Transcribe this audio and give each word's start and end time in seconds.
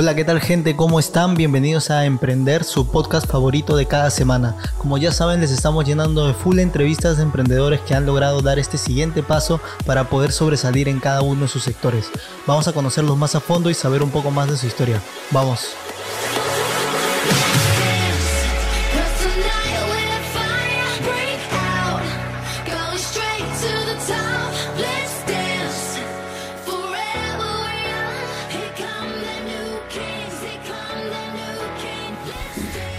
Hola, 0.00 0.14
¿qué 0.14 0.24
tal 0.24 0.40
gente? 0.40 0.76
¿Cómo 0.76 0.98
están? 0.98 1.34
Bienvenidos 1.34 1.90
a 1.90 2.06
Emprender, 2.06 2.64
su 2.64 2.90
podcast 2.90 3.26
favorito 3.26 3.76
de 3.76 3.84
cada 3.84 4.08
semana. 4.08 4.56
Como 4.78 4.96
ya 4.96 5.12
saben, 5.12 5.42
les 5.42 5.50
estamos 5.50 5.84
llenando 5.84 6.26
de 6.26 6.32
full 6.32 6.58
entrevistas 6.58 7.18
de 7.18 7.24
emprendedores 7.24 7.82
que 7.82 7.94
han 7.94 8.06
logrado 8.06 8.40
dar 8.40 8.58
este 8.58 8.78
siguiente 8.78 9.22
paso 9.22 9.60
para 9.84 10.08
poder 10.08 10.32
sobresalir 10.32 10.88
en 10.88 11.00
cada 11.00 11.20
uno 11.20 11.42
de 11.42 11.48
sus 11.48 11.64
sectores. 11.64 12.06
Vamos 12.46 12.66
a 12.66 12.72
conocerlos 12.72 13.18
más 13.18 13.34
a 13.34 13.40
fondo 13.40 13.68
y 13.68 13.74
saber 13.74 14.02
un 14.02 14.10
poco 14.10 14.30
más 14.30 14.48
de 14.48 14.56
su 14.56 14.66
historia. 14.66 15.02
Vamos. 15.32 15.68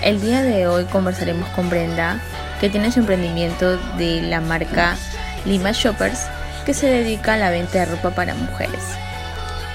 El 0.01 0.19
día 0.19 0.41
de 0.41 0.65
hoy 0.65 0.85
conversaremos 0.85 1.47
con 1.49 1.69
Brenda, 1.69 2.19
que 2.59 2.69
tiene 2.69 2.91
su 2.91 3.01
emprendimiento 3.01 3.77
de 3.97 4.23
la 4.23 4.41
marca 4.41 4.97
Lima 5.45 5.73
Shoppers, 5.73 6.21
que 6.65 6.73
se 6.73 6.87
dedica 6.87 7.35
a 7.35 7.37
la 7.37 7.51
venta 7.51 7.79
de 7.79 7.85
ropa 7.85 8.09
para 8.09 8.33
mujeres. 8.33 8.81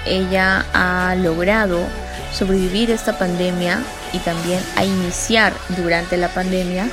Ella 0.05 0.65
ha 0.75 1.15
logrado 1.15 1.79
sobrevivir 2.33 2.91
esta 2.91 3.17
pandemia 3.19 3.79
y 4.13 4.19
también 4.19 4.61
a 4.77 4.85
iniciar 4.85 5.53
durante 5.77 6.17
la 6.17 6.29
pandemia, 6.29 6.89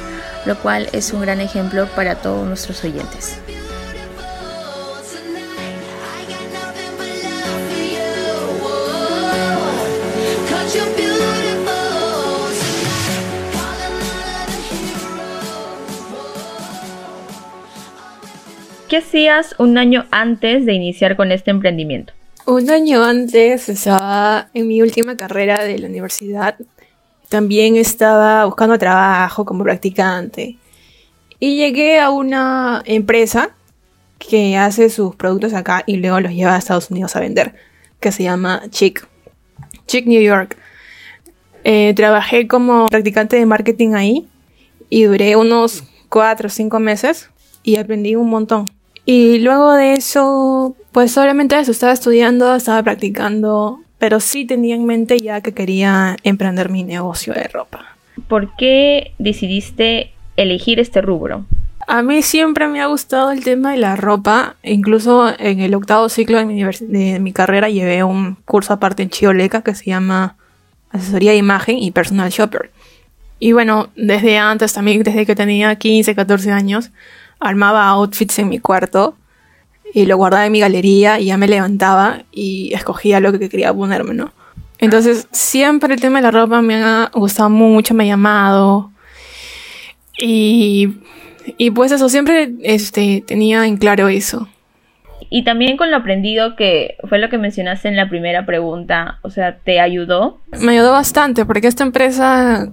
lo 0.46 0.56
cual 0.60 0.88
es 0.94 1.12
un 1.12 1.22
gran 1.22 1.42
ejemplo 1.42 1.88
para 1.88 2.16
todos 2.16 2.48
nuestros 2.48 2.84
oyentes. 2.84 3.40
¿Qué 18.90 18.98
hacías 18.98 19.56
un 19.58 19.78
año 19.78 20.06
antes 20.12 20.66
de 20.66 20.74
iniciar 20.74 21.16
con 21.16 21.32
este 21.32 21.52
emprendimiento? 21.52 22.14
Un 22.46 22.70
año 22.70 23.04
antes 23.04 23.70
estaba 23.70 24.50
en 24.54 24.68
mi 24.68 24.82
última 24.82 25.16
carrera 25.16 25.64
de 25.64 25.80
la 25.80 25.88
universidad. 25.88 26.58
También 27.30 27.78
estaba 27.78 28.46
buscando 28.46 28.78
trabajo 28.78 29.46
como 29.46 29.64
practicante. 29.64 30.58
Y 31.40 31.58
llegué 31.58 32.00
a 32.00 32.10
una 32.10 32.84
empresa 32.86 33.52
que 34.20 34.58
hace 34.58 34.90
sus 34.90 35.16
productos 35.16 35.54
acá 35.54 35.84
y 35.86 35.98
luego 35.98 36.20
los 36.20 36.34
lleva 36.34 36.56
a 36.56 36.60
Estados 36.60 36.92
Unidos 36.92 37.16
a 37.16 37.22
vender, 37.22 37.56
que 38.00 38.12
se 38.12 38.24
llama 38.24 38.64
Chic. 38.70 39.08
Chic 39.88 40.06
New 40.06 40.22
York. 40.22 40.58
Eh, 41.64 41.94
trabajé 41.96 42.48
como 42.48 42.90
practicante 42.90 43.38
de 43.38 43.46
marketing 43.46 43.94
ahí 43.94 44.28
y 44.90 45.04
duré 45.04 45.38
unos 45.38 45.84
4 46.10 46.48
o 46.48 46.50
5 46.50 46.80
meses 46.80 47.30
y 47.64 47.78
aprendí 47.78 48.16
un 48.16 48.30
montón. 48.30 48.70
Y 49.06 49.40
luego 49.40 49.74
de 49.74 49.94
eso, 49.94 50.76
pues 50.92 51.12
solamente 51.12 51.60
eso, 51.60 51.72
estaba 51.72 51.92
estudiando, 51.92 52.56
estaba 52.56 52.82
practicando, 52.84 53.80
pero 53.98 54.20
sí 54.20 54.46
tenía 54.46 54.76
en 54.76 54.86
mente 54.86 55.20
ya 55.20 55.42
que 55.42 55.54
quería 55.54 56.16
emprender 56.24 56.70
mi 56.70 56.84
negocio 56.84 57.34
de 57.34 57.44
ropa. 57.44 57.98
¿Por 58.28 58.56
qué 58.56 59.14
decidiste 59.18 60.12
elegir 60.38 60.80
este 60.80 61.02
rubro? 61.02 61.46
A 61.88 62.02
mí 62.02 62.22
siempre 62.22 62.68
me 62.68 62.82
ha 62.82 62.86
gustado 62.86 63.32
el 63.32 63.44
tema 63.44 63.72
de 63.72 63.78
la 63.78 63.96
ropa. 63.98 64.56
Incluso 64.64 65.34
en 65.38 65.60
el 65.60 65.74
octavo 65.76 66.08
ciclo 66.08 66.38
de 66.38 66.46
mi, 66.46 66.64
de 66.64 67.20
mi 67.20 67.34
carrera 67.34 67.70
llevé 67.70 68.04
un 68.04 68.36
curso 68.46 68.74
aparte 68.74 69.04
en 69.04 69.10
Chioleca 69.10 69.64
que 69.64 69.76
se 69.76 69.86
llama 69.86 70.38
Asesoría 70.92 71.32
de 71.32 71.38
Imagen 71.38 71.78
y 71.78 71.92
Personal 71.92 72.30
Shopper. 72.30 72.72
Y 73.40 73.52
bueno, 73.52 73.90
desde 73.98 74.38
antes 74.38 74.72
también, 74.72 75.04
desde 75.04 75.26
que 75.26 75.36
tenía 75.36 75.76
15, 75.76 76.16
14 76.16 76.52
años, 76.52 76.92
armaba 77.44 77.88
outfits 77.88 78.40
en 78.40 78.50
mi 78.50 78.60
cuarto 78.60 79.16
y 79.94 80.06
lo 80.06 80.18
guardaba 80.18 80.46
en 80.46 80.52
mi 80.52 80.60
galería 80.60 81.20
y 81.20 81.26
ya 81.26 81.38
me 81.38 81.48
levantaba 81.48 82.24
y 82.32 82.74
escogía 82.74 83.20
lo 83.20 83.32
que 83.32 83.50
quería 83.50 83.74
ponerme, 83.74 84.14
¿no? 84.14 84.32
Entonces, 84.80 85.28
siempre 85.32 85.94
el 85.94 86.02
tema 86.02 86.18
de 86.18 86.24
la 86.24 86.32
ropa 86.32 86.62
me 86.62 86.76
ha 86.76 87.10
gustado 87.14 87.50
mucho, 87.50 87.94
me 87.94 88.04
ha 88.04 88.08
llamado. 88.08 88.92
Y, 90.20 90.96
y 91.58 91.72
pues 91.72 91.92
eso, 91.92 92.10
siempre 92.10 92.52
este, 92.64 93.24
tenía 93.26 93.66
en 93.66 93.78
claro 93.78 94.08
eso. 94.10 94.48
Y 95.30 95.44
también 95.44 95.78
con 95.78 95.90
lo 95.90 95.98
aprendido 95.98 96.56
que 96.56 96.98
fue 97.08 97.18
lo 97.18 97.30
que 97.30 97.38
mencionaste 97.38 97.88
en 97.88 97.96
la 97.96 98.10
primera 98.10 98.46
pregunta, 98.46 99.20
o 99.22 99.30
sea, 99.30 99.58
¿te 99.58 99.80
ayudó? 99.80 100.42
Me 100.60 100.74
ayudó 100.74 100.92
bastante 100.92 101.46
porque 101.46 101.68
esta 101.68 101.84
empresa 101.84 102.72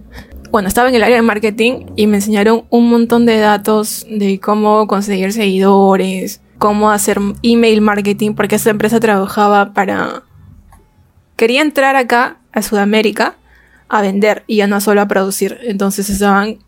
bueno, 0.50 0.68
estaba 0.68 0.88
en 0.88 0.94
el 0.94 1.02
área 1.02 1.16
de 1.16 1.22
marketing 1.22 1.86
y 1.96 2.06
me 2.06 2.16
enseñaron 2.16 2.64
un 2.70 2.90
montón 2.90 3.24
de 3.26 3.38
datos 3.38 4.06
de 4.10 4.40
cómo 4.40 4.86
conseguir 4.86 5.32
seguidores, 5.32 6.40
cómo 6.58 6.90
hacer 6.90 7.18
email 7.42 7.80
marketing, 7.80 8.34
porque 8.34 8.56
esta 8.56 8.70
empresa 8.70 9.00
trabajaba 9.00 9.72
para... 9.72 10.24
Quería 11.36 11.62
entrar 11.62 11.96
acá, 11.96 12.38
a 12.52 12.62
Sudamérica, 12.62 13.36
a 13.88 14.02
vender 14.02 14.44
y 14.46 14.56
ya 14.56 14.66
no 14.66 14.80
solo 14.80 15.00
a 15.00 15.08
producir. 15.08 15.58
Entonces 15.62 16.10
estaban 16.10 16.58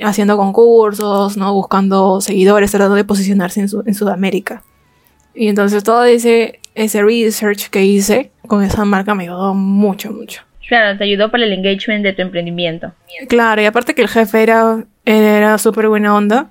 haciendo 0.00 0.36
concursos, 0.36 1.36
¿no? 1.36 1.52
Buscando 1.54 2.20
seguidores, 2.20 2.72
tratando 2.72 2.96
de 2.96 3.04
posicionarse 3.04 3.60
en, 3.60 3.68
en 3.86 3.94
Sudamérica. 3.94 4.62
Y 5.34 5.48
entonces 5.48 5.82
todo 5.84 6.04
ese, 6.04 6.60
ese 6.74 7.02
research 7.02 7.70
que 7.70 7.84
hice 7.84 8.32
con 8.46 8.62
esa 8.62 8.84
marca 8.84 9.14
me 9.14 9.24
ayudó 9.24 9.54
mucho, 9.54 10.12
mucho. 10.12 10.42
Claro, 10.68 10.96
te 10.96 11.04
ayudó 11.04 11.30
para 11.30 11.44
el 11.44 11.52
engagement 11.52 12.04
de 12.04 12.12
tu 12.12 12.22
emprendimiento. 12.22 12.92
Claro, 13.28 13.62
y 13.62 13.66
aparte 13.66 13.94
que 13.94 14.02
el 14.02 14.08
jefe 14.08 14.42
era, 14.42 14.84
era 15.04 15.58
súper 15.58 15.88
buena 15.88 16.14
onda 16.14 16.50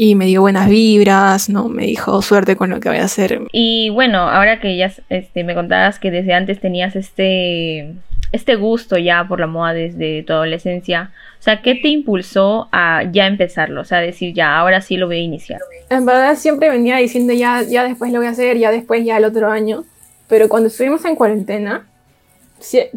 y 0.00 0.14
me 0.14 0.26
dio 0.26 0.42
buenas 0.42 0.68
vibras, 0.68 1.48
¿no? 1.48 1.68
Me 1.68 1.84
dijo 1.84 2.22
suerte 2.22 2.54
con 2.54 2.70
lo 2.70 2.78
que 2.78 2.88
voy 2.88 2.98
a 2.98 3.04
hacer. 3.04 3.40
Y 3.52 3.90
bueno, 3.90 4.18
ahora 4.18 4.60
que 4.60 4.76
ya 4.76 4.92
este, 5.08 5.42
me 5.42 5.54
contabas 5.54 5.98
que 5.98 6.12
desde 6.12 6.34
antes 6.34 6.60
tenías 6.60 6.94
este, 6.94 7.94
este 8.30 8.54
gusto 8.54 8.96
ya 8.96 9.26
por 9.26 9.40
la 9.40 9.48
moda 9.48 9.72
desde 9.72 10.22
tu 10.22 10.34
adolescencia, 10.34 11.10
o 11.38 11.42
sea, 11.42 11.62
¿qué 11.62 11.74
te 11.74 11.88
impulsó 11.88 12.68
a 12.70 13.04
ya 13.10 13.26
empezarlo? 13.26 13.80
O 13.80 13.84
sea, 13.84 13.98
decir 13.98 14.34
ya, 14.34 14.56
ahora 14.56 14.80
sí 14.80 14.96
lo 14.96 15.06
voy 15.06 15.18
a 15.18 15.22
iniciar. 15.22 15.60
En 15.90 16.06
verdad 16.06 16.36
siempre 16.36 16.70
venía 16.70 16.96
diciendo 16.98 17.32
ya, 17.32 17.62
ya 17.62 17.82
después 17.82 18.12
lo 18.12 18.18
voy 18.18 18.28
a 18.28 18.30
hacer, 18.30 18.56
ya 18.56 18.70
después, 18.70 19.04
ya 19.04 19.16
el 19.16 19.24
otro 19.24 19.50
año. 19.50 19.84
Pero 20.28 20.48
cuando 20.48 20.68
estuvimos 20.68 21.04
en 21.04 21.16
cuarentena, 21.16 21.86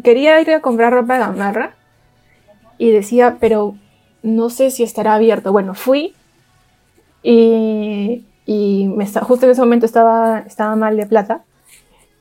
quería 0.02 0.40
ir 0.40 0.50
a 0.50 0.60
comprar 0.60 0.92
ropa 0.92 1.14
de 1.14 1.20
gamarra 1.20 1.74
y 2.78 2.90
decía, 2.90 3.36
pero 3.40 3.74
no 4.22 4.50
sé 4.50 4.70
si 4.70 4.82
estará 4.82 5.14
abierto. 5.14 5.52
Bueno, 5.52 5.74
fui 5.74 6.14
y, 7.22 8.24
y 8.46 8.88
me 8.88 9.06
justo 9.06 9.46
en 9.46 9.52
ese 9.52 9.60
momento 9.60 9.86
estaba, 9.86 10.40
estaba 10.40 10.76
mal 10.76 10.96
de 10.96 11.06
plata. 11.06 11.42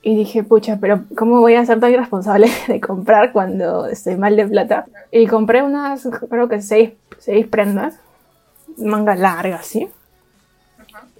Y 0.03 0.15
dije, 0.15 0.43
pucha, 0.43 0.77
pero 0.81 1.03
¿cómo 1.15 1.41
voy 1.41 1.53
a 1.53 1.65
ser 1.65 1.79
tan 1.79 1.91
irresponsable 1.91 2.49
de 2.67 2.81
comprar 2.81 3.31
cuando 3.31 3.85
estoy 3.85 4.15
mal 4.15 4.35
de 4.35 4.47
plata? 4.47 4.85
Y 5.11 5.27
compré 5.27 5.61
unas, 5.61 6.07
creo 6.29 6.49
que 6.49 6.61
seis, 6.61 6.91
seis 7.19 7.45
prendas, 7.45 7.99
manga 8.77 9.15
larga, 9.15 9.61
¿sí? 9.61 9.89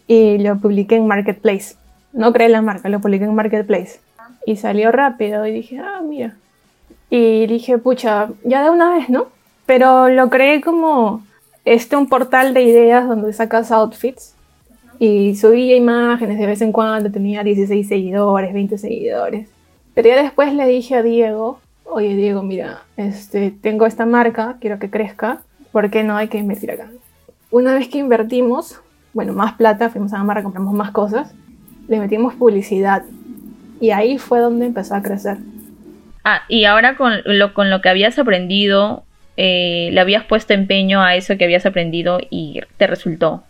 Y 0.08 0.40
lo 0.40 0.58
publiqué 0.58 0.96
en 0.96 1.08
Marketplace. 1.08 1.76
No 2.12 2.34
creé 2.34 2.50
la 2.50 2.62
marca, 2.62 2.90
lo 2.90 3.00
publiqué 3.00 3.26
en 3.26 3.36
Marketplace. 3.36 4.00
Y 4.46 4.56
salió 4.56 4.92
rápido 4.92 5.46
y 5.46 5.52
dije, 5.52 5.80
ah, 5.80 6.02
mira. 6.02 6.36
Y 7.10 7.46
dije, 7.48 7.78
pucha, 7.78 8.30
ya 8.44 8.64
de 8.64 8.70
una 8.70 8.96
vez, 8.96 9.10
¿no? 9.10 9.28
Pero 9.66 10.10
lo 10.10 10.30
creé 10.30 10.62
como 10.62 11.24
este 11.66 11.96
un 11.96 12.08
portal 12.08 12.54
de 12.54 12.64
ideas 12.64 13.08
donde 13.08 13.32
sacas 13.34 13.72
outfits 13.72 14.36
y 15.00 15.36
subía 15.36 15.76
imágenes 15.76 16.38
de 16.38 16.46
vez 16.46 16.62
en 16.62 16.72
cuando, 16.72 17.12
tenía 17.12 17.44
16 17.44 17.88
seguidores, 17.88 18.54
20 18.54 18.78
seguidores. 18.78 19.50
Pero 19.94 20.10
ya 20.10 20.22
después 20.22 20.54
le 20.54 20.68
dije 20.68 20.96
a 20.96 21.04
Diego, 21.04 21.60
oye 21.86 22.16
Diego, 22.16 22.44
mira, 22.44 22.84
este, 22.98 23.52
tengo 23.52 23.86
esta 23.86 24.06
marca, 24.06 24.58
quiero 24.62 24.80
que 24.80 24.90
crezca, 24.90 25.42
¿por 25.72 25.90
qué 25.90 26.04
no 26.04 26.18
hay 26.18 26.28
que 26.28 26.38
invertir 26.38 26.72
acá? 26.72 26.90
Una 27.50 27.74
vez 27.74 27.90
que 27.90 27.98
invertimos, 27.98 28.80
bueno, 29.14 29.34
más 29.34 29.54
plata, 29.54 29.90
fuimos 29.90 30.14
a 30.14 30.24
la 30.24 30.44
compramos 30.44 30.74
más 30.74 30.92
cosas, 30.92 31.34
le 31.88 32.00
metimos 32.00 32.36
publicidad 32.36 33.04
y 33.82 33.90
ahí 33.90 34.18
fue 34.18 34.40
donde 34.40 34.68
empezó 34.68 34.96
a 34.96 35.02
crecer. 35.02 35.38
Ah, 36.24 36.44
y 36.48 36.66
ahora 36.66 36.96
con 36.96 37.14
lo, 37.26 37.54
con 37.54 37.70
lo 37.70 37.82
que 37.82 37.90
habías 37.90 38.18
aprendido, 38.20 39.04
eh, 39.36 39.90
le 39.92 40.00
habías 40.00 40.24
puesto 40.24 40.54
empeño 40.54 41.02
a 41.02 41.16
eso 41.16 41.36
que 41.36 41.46
habías 41.46 41.66
aprendido 41.66 42.20
y 42.30 42.62
te 42.78 42.88
resultó. 42.88 43.44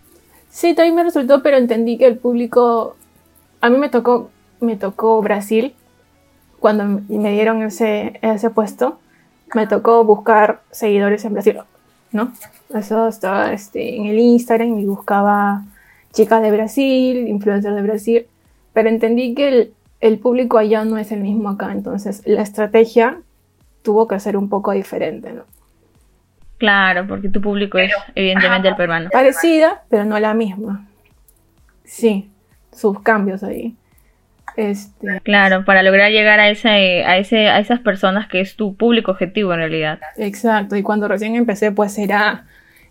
Sí, 0.49 0.73
también 0.73 0.95
me 0.95 1.03
resultó, 1.03 1.43
pero 1.43 1.57
entendí 1.57 1.97
que 1.97 2.07
el 2.07 2.17
público, 2.17 2.95
a 3.59 3.69
mí 3.69 3.77
me 3.77 3.89
tocó, 3.89 4.31
me 4.61 4.77
tocó 4.77 5.21
Brasil, 5.21 5.73
cuando 6.59 7.01
me 7.09 7.31
dieron 7.33 7.61
ese, 7.63 8.19
ese 8.21 8.49
puesto, 8.49 8.99
me 9.53 9.67
tocó 9.67 10.05
buscar 10.05 10.61
seguidores 10.71 11.25
en 11.25 11.33
Brasil, 11.33 11.57
¿no? 12.11 12.31
Eso 12.73 13.07
estaba 13.09 13.51
este, 13.51 13.97
en 13.97 14.05
el 14.05 14.17
Instagram 14.17 14.79
y 14.79 14.85
buscaba 14.85 15.63
chicas 16.13 16.41
de 16.41 16.51
Brasil, 16.51 17.27
influencers 17.27 17.75
de 17.75 17.81
Brasil, 17.81 18.27
pero 18.73 18.87
entendí 18.87 19.33
que 19.33 19.47
el, 19.47 19.73
el 20.01 20.17
público 20.17 20.57
allá 20.57 20.83
no 20.83 20.97
es 20.97 21.11
el 21.11 21.21
mismo 21.21 21.49
acá, 21.49 21.71
entonces 21.71 22.23
la 22.25 22.41
estrategia 22.41 23.21
tuvo 23.83 24.07
que 24.07 24.19
ser 24.19 24.35
un 24.35 24.49
poco 24.49 24.71
diferente, 24.71 25.31
¿no? 25.31 25.43
Claro, 26.57 27.07
porque 27.07 27.29
tu 27.29 27.41
público 27.41 27.77
es 27.77 27.91
evidentemente 28.13 28.67
el 28.67 28.75
peruano. 28.75 29.09
Parecida, 29.11 29.83
pero 29.89 30.05
no 30.05 30.19
la 30.19 30.33
misma. 30.33 30.85
Sí, 31.83 32.29
sus 32.71 33.01
cambios 33.01 33.43
ahí. 33.43 33.75
Este, 34.57 35.21
Claro, 35.21 35.65
para 35.65 35.81
lograr 35.81 36.11
llegar 36.11 36.39
a 36.39 36.49
ese, 36.49 37.03
a 37.03 37.17
ese, 37.17 37.47
a 37.47 37.59
esas 37.59 37.79
personas 37.79 38.27
que 38.27 38.41
es 38.41 38.55
tu 38.55 38.75
público 38.75 39.11
objetivo 39.11 39.53
en 39.53 39.59
realidad. 39.59 39.99
exacto, 40.17 40.75
y 40.75 40.83
cuando 40.83 41.07
recién 41.07 41.35
empecé, 41.35 41.71
pues 41.71 41.97
era 41.97 42.45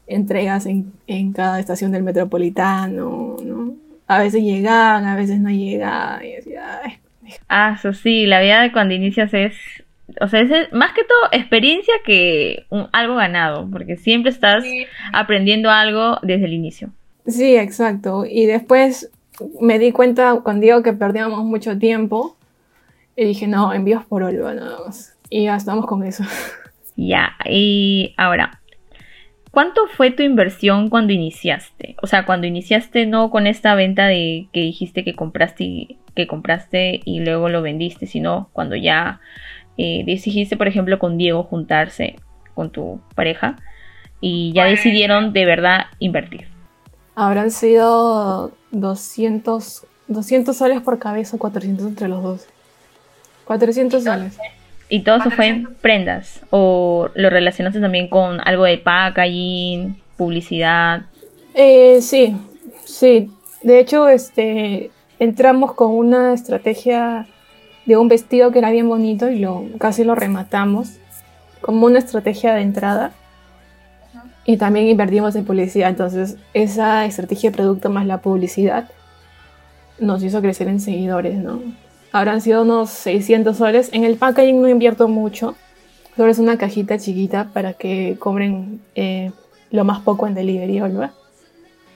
entregas 0.06 0.66
en, 0.66 0.92
en 1.06 1.32
cada 1.32 1.60
estación 1.60 1.92
del 1.92 2.02
metropolitano, 2.02 3.36
¿no? 3.44 3.74
A 4.10 4.18
veces 4.18 4.42
llegaban, 4.42 5.04
a 5.06 5.14
veces 5.14 5.38
no 5.38 5.50
llegaban, 5.50 6.24
y 6.24 6.32
decía, 6.32 6.80
"Ay, 6.82 6.94
Ah, 7.48 7.76
eso 7.78 7.92
sí, 7.92 8.26
la 8.26 8.40
vida 8.40 8.60
de 8.60 8.72
cuando 8.72 8.92
inicias 8.92 9.32
es, 9.34 9.54
o 10.20 10.26
sea, 10.26 10.40
es 10.40 10.50
más 10.72 10.92
que 10.94 11.04
todo 11.04 11.28
experiencia 11.30 11.94
que 12.04 12.64
un- 12.70 12.88
algo 12.92 13.14
ganado, 13.14 13.68
porque 13.70 13.96
siempre 13.96 14.32
estás 14.32 14.64
aprendiendo 15.12 15.70
algo 15.70 16.18
desde 16.22 16.46
el 16.46 16.54
inicio. 16.54 16.88
Sí, 17.28 17.54
exacto. 17.56 18.24
Y 18.28 18.46
después 18.46 19.10
me 19.60 19.78
di 19.78 19.92
cuenta 19.92 20.40
cuando 20.42 20.62
digo 20.62 20.82
que 20.82 20.92
perdíamos 20.92 21.44
mucho 21.44 21.78
tiempo 21.78 22.36
y 23.16 23.24
dije, 23.26 23.46
no, 23.46 23.72
envíos 23.72 24.04
por 24.04 24.24
Olva 24.24 24.52
nada 24.54 24.78
más. 24.84 25.14
Y 25.28 25.44
ya 25.44 25.54
estamos 25.54 25.86
con 25.86 26.02
eso. 26.04 26.24
Ya, 26.96 27.32
y 27.46 28.12
ahora, 28.18 28.59
¿cuánto 29.50 29.86
fue 29.86 30.10
tu 30.10 30.22
inversión 30.22 30.90
cuando 30.90 31.12
iniciaste? 31.12 31.96
O 32.02 32.06
sea, 32.06 32.24
cuando 32.26 32.46
iniciaste 32.46 33.06
no 33.06 33.30
con 33.30 33.46
esta 33.46 33.74
venta 33.74 34.06
de 34.06 34.48
que 34.52 34.60
dijiste 34.60 35.04
que 35.04 35.14
compraste 35.14 35.64
y, 35.64 35.98
que 36.14 36.26
compraste 36.26 37.00
y 37.04 37.20
luego 37.20 37.48
lo 37.48 37.62
vendiste, 37.62 38.06
sino 38.06 38.48
cuando 38.52 38.76
ya 38.76 39.20
eh, 39.76 40.02
decidiste, 40.04 40.56
por 40.56 40.68
ejemplo, 40.68 40.98
con 40.98 41.16
Diego 41.18 41.42
juntarse 41.42 42.16
con 42.54 42.70
tu 42.70 43.00
pareja 43.14 43.56
y 44.20 44.52
ya 44.52 44.64
decidieron 44.64 45.32
de 45.32 45.46
verdad 45.46 45.86
invertir. 45.98 46.48
Habrán 47.14 47.50
sido 47.50 48.52
200, 48.72 49.86
200 50.08 50.56
soles 50.56 50.80
por 50.82 50.98
cabeza, 50.98 51.38
400 51.38 51.86
entre 51.86 52.08
los 52.08 52.22
dos. 52.22 52.46
400 53.44 54.04
soles. 54.04 54.38
Y 54.90 55.02
todo 55.02 55.18
eso 55.18 55.30
fue 55.30 55.46
en 55.46 55.74
prendas 55.76 56.40
o 56.50 57.08
lo 57.14 57.30
relacionaste 57.30 57.80
también 57.80 58.08
con 58.08 58.40
algo 58.46 58.64
de 58.64 58.76
packaging, 58.76 59.96
publicidad. 60.16 61.02
Eh, 61.54 62.00
sí, 62.02 62.36
sí. 62.84 63.30
De 63.62 63.78
hecho, 63.78 64.08
este, 64.08 64.90
entramos 65.20 65.74
con 65.74 65.92
una 65.92 66.34
estrategia 66.34 67.28
de 67.86 67.96
un 67.96 68.08
vestido 68.08 68.50
que 68.50 68.58
era 68.58 68.72
bien 68.72 68.88
bonito 68.88 69.30
y 69.30 69.38
lo, 69.38 69.64
casi 69.78 70.02
lo 70.02 70.16
rematamos 70.16 70.98
como 71.60 71.86
una 71.86 72.00
estrategia 72.00 72.54
de 72.54 72.62
entrada. 72.62 73.12
Y 74.44 74.56
también 74.56 74.88
invertimos 74.88 75.36
en 75.36 75.44
publicidad. 75.44 75.90
Entonces, 75.90 76.36
esa 76.52 77.04
estrategia 77.04 77.50
de 77.50 77.56
producto 77.56 77.90
más 77.90 78.06
la 78.06 78.18
publicidad 78.18 78.88
nos 80.00 80.24
hizo 80.24 80.40
crecer 80.40 80.66
en 80.66 80.80
seguidores, 80.80 81.36
¿no? 81.38 81.60
Habrán 82.12 82.40
sido 82.40 82.62
unos 82.62 82.90
600 82.90 83.56
soles. 83.56 83.90
En 83.92 84.04
el 84.04 84.16
packaging 84.16 84.60
no 84.60 84.68
invierto 84.68 85.08
mucho. 85.08 85.54
Solo 86.16 86.30
es 86.30 86.38
una 86.38 86.58
cajita 86.58 86.98
chiquita 86.98 87.50
para 87.52 87.72
que 87.74 88.16
cobren 88.18 88.80
eh, 88.94 89.30
lo 89.70 89.84
más 89.84 90.00
poco 90.00 90.26
en 90.26 90.34
delivery, 90.34 90.80
¿verdad? 90.80 91.12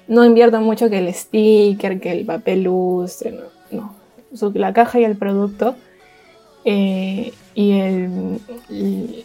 No 0.07 0.25
invierto 0.25 0.61
mucho 0.61 0.89
que 0.89 0.99
el 0.99 1.13
sticker, 1.13 2.01
que 2.01 2.13
el 2.13 2.25
papel 2.25 2.63
lustre, 2.65 3.33
no. 3.33 3.43
no. 3.81 3.95
Su- 4.35 4.53
la 4.55 4.73
caja 4.73 5.01
y 5.01 5.05
el 5.05 5.17
producto 5.17 5.75
eh, 6.65 7.33
y 7.55 7.73
el, 7.73 8.39
y, 8.71 9.25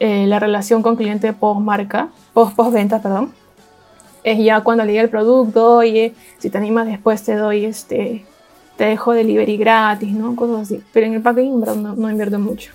eh, 0.00 0.26
la 0.26 0.38
relación 0.38 0.82
con 0.82 0.96
cliente 0.96 1.32
post 1.32 1.60
marca, 1.60 2.08
post, 2.32 2.54
post 2.56 2.72
venta, 2.72 3.00
perdón. 3.02 3.32
Es 4.24 4.38
ya 4.38 4.60
cuando 4.60 4.84
le 4.84 4.92
llega 4.92 5.02
el 5.04 5.10
producto, 5.10 5.76
oye, 5.78 6.14
si 6.38 6.48
te 6.48 6.58
animas 6.58 6.86
después 6.86 7.22
te 7.24 7.34
doy 7.34 7.64
este, 7.64 8.24
te 8.76 8.84
dejo 8.84 9.12
delivery 9.12 9.56
gratis, 9.56 10.10
¿no? 10.12 10.34
Cosas 10.36 10.62
así. 10.62 10.82
Pero 10.92 11.06
en 11.06 11.14
el 11.14 11.22
packaging 11.22 11.52
en 11.54 11.60
verdad, 11.60 11.76
no, 11.76 11.94
no 11.94 12.10
invierto 12.10 12.38
mucho. 12.38 12.72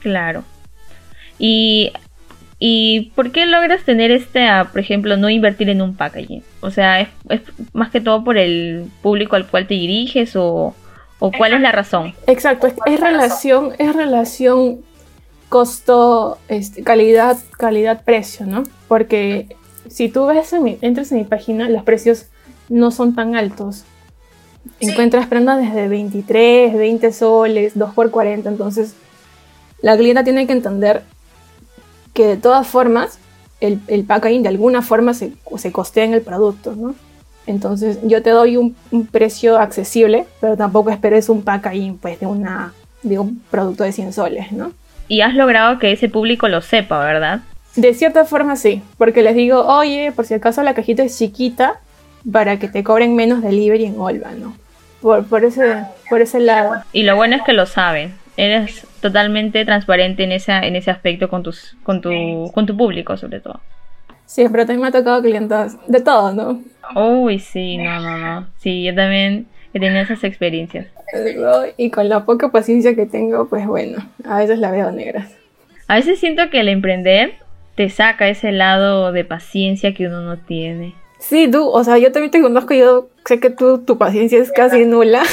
Claro. 0.00 0.44
Y, 1.38 1.92
y 2.58 3.12
¿por 3.14 3.30
qué 3.32 3.46
logras 3.46 3.84
tener 3.84 4.10
este, 4.10 4.46
ah, 4.46 4.68
por 4.70 4.80
ejemplo, 4.80 5.16
no 5.16 5.30
invertir 5.30 5.68
en 5.68 5.82
un 5.82 5.94
packaging? 5.94 6.42
O 6.60 6.70
sea, 6.70 7.00
¿es, 7.00 7.08
es 7.28 7.40
más 7.72 7.90
que 7.90 8.00
todo 8.00 8.24
por 8.24 8.36
el 8.38 8.90
público 9.02 9.36
al 9.36 9.46
cual 9.46 9.66
te 9.66 9.74
diriges 9.74 10.36
o, 10.36 10.74
o 11.18 11.32
cuál 11.32 11.54
es 11.54 11.60
la 11.60 11.72
razón? 11.72 12.14
Exacto, 12.26 12.66
es, 12.66 12.74
es 12.86 13.00
relación, 13.00 13.72
es 13.78 13.94
relación 13.94 14.80
costo, 15.48 16.38
este, 16.48 16.82
calidad, 16.82 17.38
calidad, 17.56 18.04
precio, 18.04 18.46
¿no? 18.46 18.64
Porque 18.86 19.56
si 19.88 20.08
tú 20.08 20.26
ves, 20.26 20.52
en 20.52 20.62
mi- 20.62 20.78
entras 20.82 21.10
en 21.12 21.18
mi 21.18 21.24
página, 21.24 21.68
los 21.70 21.84
precios 21.84 22.26
no 22.68 22.90
son 22.90 23.14
tan 23.14 23.34
altos. 23.34 23.84
Encuentras 24.80 25.26
prendas 25.26 25.58
desde 25.60 25.88
23, 25.88 26.74
20 26.74 27.12
soles, 27.12 27.78
2 27.78 27.94
por 27.94 28.10
40, 28.10 28.48
entonces 28.48 28.94
la 29.80 29.96
clienta 29.96 30.24
tiene 30.24 30.46
que 30.46 30.52
entender 30.52 31.02
que 32.14 32.26
de 32.26 32.36
todas 32.36 32.66
formas 32.66 33.18
el, 33.60 33.80
el 33.88 34.04
packaging 34.04 34.42
de 34.42 34.48
alguna 34.48 34.82
forma 34.82 35.14
se, 35.14 35.32
se 35.56 35.72
costea 35.72 36.04
en 36.04 36.14
el 36.14 36.22
producto, 36.22 36.74
¿no? 36.76 36.94
Entonces 37.46 37.98
yo 38.02 38.22
te 38.22 38.30
doy 38.30 38.56
un, 38.56 38.76
un 38.90 39.06
precio 39.06 39.58
accesible, 39.58 40.26
pero 40.40 40.56
tampoco 40.56 40.90
esperes 40.90 41.28
un 41.28 41.42
packaging 41.42 41.96
pues, 41.98 42.20
de, 42.20 42.26
una, 42.26 42.74
de 43.02 43.18
un 43.18 43.42
producto 43.50 43.84
de 43.84 43.92
100 43.92 44.12
soles, 44.12 44.52
¿no? 44.52 44.72
Y 45.08 45.22
has 45.22 45.34
logrado 45.34 45.78
que 45.78 45.90
ese 45.90 46.10
público 46.10 46.48
lo 46.48 46.60
sepa, 46.60 46.98
¿verdad? 46.98 47.40
De 47.74 47.94
cierta 47.94 48.26
forma 48.26 48.56
sí, 48.56 48.82
porque 48.98 49.22
les 49.22 49.34
digo, 49.34 49.64
oye, 49.64 50.12
por 50.12 50.26
si 50.26 50.34
acaso 50.34 50.62
la 50.62 50.74
cajita 50.74 51.02
es 51.02 51.16
chiquita 51.16 51.80
para 52.30 52.58
que 52.58 52.68
te 52.68 52.84
cobren 52.84 53.16
menos 53.16 53.42
delivery 53.42 53.86
en 53.86 53.98
Olva, 53.98 54.32
¿no? 54.32 54.54
Por, 55.00 55.26
por, 55.26 55.44
ese, 55.44 55.84
por 56.10 56.20
ese 56.20 56.40
lado. 56.40 56.82
Y 56.92 57.04
lo 57.04 57.16
bueno 57.16 57.36
es 57.36 57.42
que 57.42 57.52
lo 57.52 57.66
saben. 57.66 58.14
Eres 58.36 58.86
totalmente 59.00 59.64
transparente 59.64 60.24
en, 60.24 60.32
esa, 60.32 60.60
en 60.60 60.76
ese 60.76 60.90
aspecto 60.90 61.28
con, 61.28 61.42
tus, 61.42 61.76
con, 61.82 62.00
tu, 62.00 62.50
con 62.52 62.66
tu 62.66 62.76
público, 62.76 63.16
sobre 63.16 63.40
todo. 63.40 63.60
Sí, 64.26 64.46
pero 64.50 64.66
también 64.66 64.82
me 64.82 64.88
ha 64.88 64.92
tocado 64.92 65.22
clientas 65.22 65.78
de 65.86 66.00
todo, 66.00 66.32
¿no? 66.32 66.62
Uy, 66.94 67.38
sí, 67.38 67.78
no, 67.78 68.00
no, 68.00 68.18
no. 68.18 68.46
Sí, 68.58 68.84
yo 68.84 68.94
también 68.94 69.46
he 69.72 69.80
tenido 69.80 70.02
esas 70.02 70.22
experiencias. 70.22 70.86
Y 71.76 71.90
con 71.90 72.08
la 72.08 72.24
poca 72.24 72.50
paciencia 72.50 72.94
que 72.94 73.06
tengo, 73.06 73.48
pues 73.48 73.66
bueno, 73.66 73.98
a 74.24 74.38
veces 74.38 74.58
la 74.58 74.70
veo 74.70 74.90
negra. 74.90 75.26
A 75.86 75.94
veces 75.94 76.20
siento 76.20 76.50
que 76.50 76.60
el 76.60 76.68
emprender 76.68 77.36
te 77.74 77.88
saca 77.88 78.28
ese 78.28 78.52
lado 78.52 79.12
de 79.12 79.24
paciencia 79.24 79.94
que 79.94 80.06
uno 80.06 80.20
no 80.20 80.36
tiene. 80.36 80.94
Sí, 81.18 81.50
tú, 81.50 81.68
o 81.68 81.84
sea, 81.84 81.98
yo 81.98 82.12
también 82.12 82.30
te 82.30 82.40
conozco, 82.40 82.74
yo 82.74 83.08
sé 83.24 83.40
que 83.40 83.50
tú, 83.50 83.78
tu 83.78 83.98
paciencia 83.98 84.38
es 84.38 84.52
casi 84.52 84.84
nula. 84.84 85.22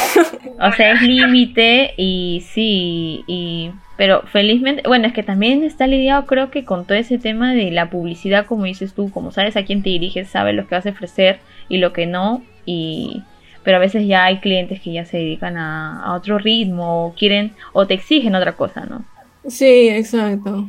O 0.57 0.71
sea, 0.71 0.93
es 0.93 1.01
límite 1.01 1.93
y 1.97 2.41
sí, 2.53 3.25
y 3.27 3.71
pero 3.97 4.21
felizmente, 4.31 4.83
bueno, 4.87 5.05
es 5.05 5.13
que 5.13 5.21
también 5.21 5.63
está 5.63 5.85
lidiado 5.85 6.25
creo 6.25 6.49
que 6.49 6.63
con 6.63 6.85
todo 6.85 6.97
ese 6.97 7.17
tema 7.17 7.53
de 7.53 7.71
la 7.71 7.89
publicidad, 7.89 8.45
como 8.45 8.63
dices 8.63 8.93
tú, 8.93 9.11
como 9.11 9.31
sabes 9.31 9.57
a 9.57 9.65
quién 9.65 9.83
te 9.83 9.89
diriges, 9.89 10.29
sabes 10.29 10.55
lo 10.55 10.65
que 10.65 10.75
vas 10.75 10.85
a 10.85 10.91
ofrecer 10.91 11.39
y 11.67 11.77
lo 11.79 11.91
que 11.91 12.05
no, 12.05 12.41
y 12.65 13.23
pero 13.63 13.77
a 13.77 13.81
veces 13.81 14.07
ya 14.07 14.23
hay 14.23 14.37
clientes 14.37 14.79
que 14.79 14.93
ya 14.93 15.05
se 15.05 15.17
dedican 15.17 15.57
a, 15.57 16.03
a 16.03 16.15
otro 16.15 16.37
ritmo 16.37 17.07
o 17.07 17.13
quieren 17.15 17.51
o 17.73 17.85
te 17.85 17.95
exigen 17.95 18.35
otra 18.35 18.53
cosa, 18.53 18.85
¿no? 18.85 19.03
Sí, 19.47 19.89
exacto. 19.89 20.67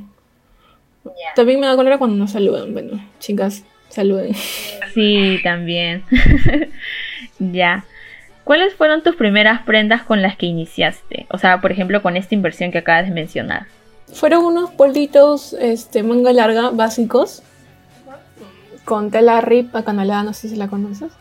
También 1.34 1.60
me 1.60 1.66
da 1.66 1.76
cólera 1.76 1.98
cuando 1.98 2.16
nos 2.16 2.32
saludan. 2.32 2.72
Bueno, 2.72 3.00
chicas, 3.18 3.64
saluden. 3.88 4.34
Sí, 4.94 5.40
también. 5.42 6.02
ya. 7.38 7.84
¿Cuáles 8.44 8.74
fueron 8.74 9.02
tus 9.02 9.16
primeras 9.16 9.62
prendas 9.62 10.02
con 10.02 10.22
las 10.22 10.36
que 10.36 10.46
iniciaste? 10.46 11.26
O 11.30 11.38
sea, 11.38 11.60
por 11.60 11.72
ejemplo, 11.72 12.00
con 12.00 12.16
esta 12.16 12.34
inversión 12.34 12.70
que 12.70 12.78
acabas 12.78 13.06
de 13.06 13.12
mencionar. 13.12 13.66
Fueron 14.12 14.44
unos 14.44 14.70
politos 14.70 15.52
este, 15.54 16.02
manga 16.02 16.32
larga 16.32 16.70
básicos 16.70 17.42
con 18.84 19.10
tela 19.10 19.40
rip 19.40 19.74
acanalada, 19.74 20.22
no 20.22 20.32
sé 20.32 20.48
si 20.48 20.56
la 20.56 20.68
conoces. 20.68 21.12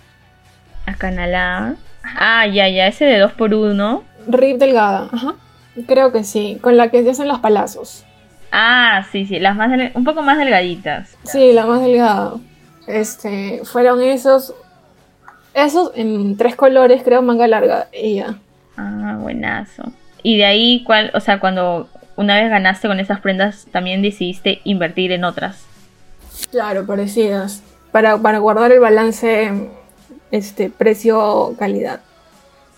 Acanalada. 0.85 1.75
Ah, 2.03 2.45
ya, 2.45 2.69
ya, 2.69 2.87
ese 2.87 3.05
de 3.05 3.25
2x1. 3.25 4.03
Rip 4.27 4.59
delgada, 4.59 5.09
ajá. 5.11 5.35
Creo 5.87 6.11
que 6.11 6.23
sí, 6.23 6.59
con 6.61 6.77
la 6.77 6.89
que 6.89 7.03
se 7.03 7.09
hacen 7.09 7.27
los 7.27 7.39
palazos. 7.39 8.05
Ah, 8.51 9.05
sí, 9.11 9.25
sí, 9.25 9.39
las 9.39 9.55
más 9.57 9.71
un 9.95 10.03
poco 10.03 10.21
más 10.21 10.37
delgaditas. 10.37 11.17
Sí, 11.23 11.51
la 11.53 11.65
más 11.65 11.81
delgada. 11.81 12.35
Este, 12.87 13.61
fueron 13.63 14.01
esos, 14.01 14.53
esos 15.53 15.91
en 15.95 16.37
tres 16.37 16.55
colores, 16.55 17.03
creo, 17.03 17.21
manga 17.21 17.47
larga. 17.47 17.87
Y 17.93 18.15
ya. 18.15 18.37
Ah, 18.77 19.17
buenazo. 19.19 19.83
Y 20.23 20.37
de 20.37 20.45
ahí, 20.45 20.83
¿cuál, 20.85 21.11
o 21.13 21.19
sea, 21.19 21.39
cuando 21.39 21.87
una 22.15 22.39
vez 22.39 22.49
ganaste 22.49 22.87
con 22.87 22.99
esas 22.99 23.19
prendas, 23.19 23.67
también 23.71 24.01
decidiste 24.01 24.61
invertir 24.63 25.11
en 25.11 25.23
otras? 25.23 25.63
Claro, 26.51 26.85
parecidas. 26.85 27.61
Para, 27.91 28.17
para 28.17 28.39
guardar 28.39 28.71
el 28.71 28.79
balance 28.79 29.69
este, 30.31 30.69
precio-calidad. 30.69 32.01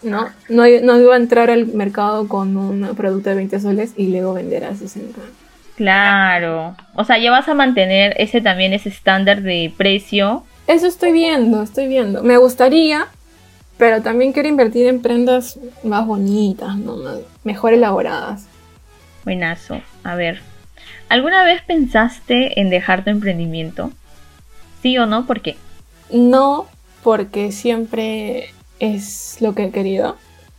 ¿no? 0.04 0.30
No, 0.50 0.64
no 0.84 1.00
iba 1.00 1.14
a 1.14 1.18
entrar 1.18 1.50
al 1.50 1.68
mercado 1.68 2.28
con 2.28 2.56
un 2.56 2.96
producto 2.96 3.30
de 3.30 3.36
20 3.36 3.60
soles 3.60 3.94
y 3.98 4.08
luego 4.08 4.34
vender 4.34 4.66
a 4.66 4.76
60. 4.76 5.20
Claro. 5.78 6.76
O 6.96 7.04
sea, 7.04 7.20
ya 7.20 7.30
vas 7.30 7.48
a 7.48 7.54
mantener 7.54 8.16
ese 8.18 8.42
también, 8.42 8.74
ese 8.74 8.90
estándar 8.90 9.44
de 9.44 9.72
precio. 9.78 10.44
Eso 10.66 10.88
estoy 10.88 11.12
viendo, 11.12 11.62
estoy 11.62 11.88
viendo. 11.88 12.24
Me 12.24 12.38
gustaría, 12.38 13.08
pero 13.78 14.02
también 14.02 14.34
quiero 14.34 14.50
invertir 14.50 14.88
en 14.88 15.04
prendas 15.04 15.60
más 15.84 16.06
bonitas, 16.08 16.76
¿no? 16.78 16.98
mejor 17.44 17.74
elaboradas. 17.74 18.48
Buenazo. 19.24 19.80
A 20.04 20.16
ver, 20.16 20.42
¿alguna 21.10 21.44
vez 21.44 21.62
pensaste 21.62 22.60
en 22.60 22.72
dejar 22.72 23.04
tu 23.04 23.12
emprendimiento? 23.12 23.92
¿Sí 24.82 24.98
o 24.98 25.06
no? 25.06 25.28
¿Por 25.28 25.42
qué? 25.42 25.58
No, 26.12 26.66
porque 27.04 27.52
siempre 27.52 28.50
es 28.80 29.38
lo 29.42 29.54
que 29.54 29.66
he 29.66 29.72
querido. 29.72 30.18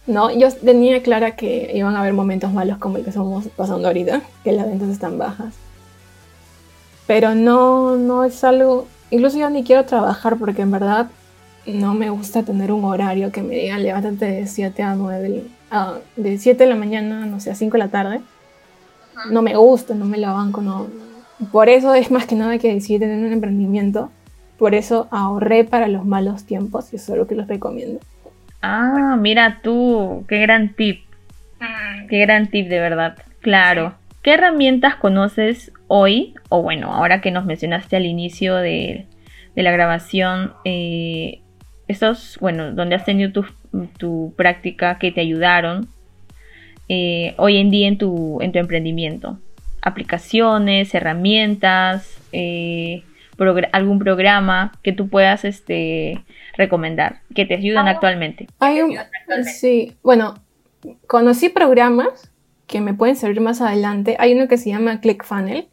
No, 0.08 0.32
yo 0.32 0.50
tenía 0.52 1.02
clara 1.02 1.36
que 1.36 1.70
iban 1.74 1.94
a 1.94 2.00
haber 2.00 2.14
momentos 2.14 2.52
malos 2.52 2.78
como 2.78 2.96
el 2.96 3.04
que 3.04 3.10
estamos 3.10 3.46
pasando 3.48 3.88
ahorita, 3.88 4.22
que 4.42 4.52
las 4.52 4.66
ventas 4.66 4.88
están 4.88 5.18
bajas. 5.18 5.54
Pero 7.06 7.34
no, 7.34 7.96
no 7.96 8.24
es 8.24 8.42
algo, 8.42 8.88
incluso 9.10 9.38
yo 9.38 9.48
ni 9.50 9.64
quiero 9.64 9.84
trabajar 9.84 10.36
porque 10.38 10.62
en 10.62 10.70
verdad 10.70 11.08
no 11.66 11.94
me 11.94 12.08
gusta 12.10 12.42
tener 12.42 12.72
un 12.72 12.84
horario 12.84 13.30
que 13.30 13.42
me 13.42 13.54
digan 13.54 13.82
levántate 13.82 14.24
de 14.24 14.46
7 14.46 14.82
a 14.82 14.94
9, 14.94 15.44
de 16.16 16.38
7 16.38 16.64
de 16.64 16.70
la 16.70 16.76
mañana, 16.76 17.26
no 17.26 17.38
sé, 17.38 17.50
a 17.50 17.54
5 17.54 17.72
de 17.74 17.78
la 17.78 17.88
tarde. 17.88 18.20
No 19.30 19.42
me 19.42 19.56
gusta, 19.56 19.94
no 19.94 20.06
me 20.06 20.16
la 20.16 20.32
banco, 20.32 20.62
no. 20.62 20.86
Por 21.52 21.68
eso 21.68 21.94
es 21.94 22.10
más 22.10 22.26
que 22.26 22.34
nada 22.34 22.58
que 22.58 22.72
decidí 22.72 22.98
tener 22.98 23.24
un 23.24 23.32
emprendimiento 23.32 24.10
por 24.58 24.74
eso 24.74 25.06
ahorré 25.12 25.62
para 25.62 25.86
los 25.86 26.04
malos 26.04 26.44
tiempos 26.44 26.92
y 26.92 26.96
eso 26.96 27.12
es 27.12 27.18
lo 27.18 27.26
que 27.28 27.36
les 27.36 27.46
recomiendo. 27.46 28.00
Ah, 28.62 29.16
mira 29.18 29.60
tú, 29.62 30.24
qué 30.28 30.38
gran 30.38 30.74
tip. 30.74 31.04
Mm. 31.60 32.06
Qué 32.08 32.18
gran 32.20 32.50
tip 32.50 32.68
de 32.68 32.80
verdad. 32.80 33.16
Claro. 33.40 33.94
¿Qué 34.22 34.34
herramientas 34.34 34.96
conoces 34.96 35.72
hoy? 35.86 36.34
O 36.48 36.62
bueno, 36.62 36.92
ahora 36.92 37.20
que 37.20 37.30
nos 37.30 37.44
mencionaste 37.44 37.96
al 37.96 38.06
inicio 38.06 38.56
de, 38.56 39.06
la 39.54 39.70
grabación, 39.70 40.52
eh, 40.64 41.40
estos, 41.88 42.38
bueno, 42.40 42.72
donde 42.72 42.94
has 42.94 43.04
tenido 43.04 43.44
tu, 43.98 44.34
práctica 44.36 44.98
que 44.98 45.10
te 45.10 45.20
ayudaron 45.20 45.88
eh, 46.88 47.34
hoy 47.38 47.58
en 47.58 47.70
día 47.70 47.88
en 47.88 47.98
tu, 47.98 48.40
en 48.40 48.52
tu 48.52 48.58
emprendimiento. 48.58 49.38
Aplicaciones, 49.82 50.94
herramientas, 50.94 52.20
eh, 52.32 53.02
algún 53.72 53.98
programa 53.98 54.72
que 54.82 54.92
tú 54.92 55.08
puedas 55.08 55.44
este, 55.44 56.24
recomendar, 56.56 57.20
que 57.34 57.46
te 57.46 57.54
ayuden 57.54 57.86
ah. 57.86 57.90
actualmente. 57.90 58.48
Hay 58.58 58.82
un, 58.82 58.96
sí, 59.44 59.96
bueno, 60.02 60.34
conocí 61.06 61.48
programas 61.48 62.30
que 62.66 62.80
me 62.80 62.94
pueden 62.94 63.16
servir 63.16 63.40
más 63.40 63.60
adelante. 63.60 64.16
Hay 64.18 64.34
uno 64.34 64.48
que 64.48 64.58
se 64.58 64.70
llama 64.70 65.00
ClickFunnel, 65.00 65.68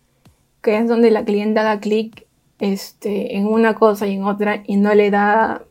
que 0.61 0.77
es 0.77 0.87
donde 0.87 1.11
la 1.11 1.25
clienta 1.25 1.63
da 1.63 1.79
clic 1.79 2.25
este, 2.59 3.35
en 3.35 3.45
una 3.47 3.75
cosa 3.75 4.07
y 4.07 4.13
en 4.13 4.23
otra 4.23 4.63
y 4.65 4.77
no 4.77 4.95
le 4.95 5.11
da, 5.11 5.63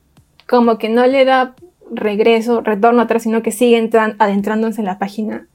como 0.48 0.78
que 0.78 0.88
no 0.88 1.06
le 1.06 1.24
da 1.24 1.54
regreso, 1.90 2.60
retorno 2.60 3.02
atrás, 3.02 3.22
sino 3.22 3.42
que 3.42 3.52
sigue 3.52 3.90
adentrándose 4.18 4.80
en 4.80 4.86
la 4.86 4.98
página. 4.98 5.48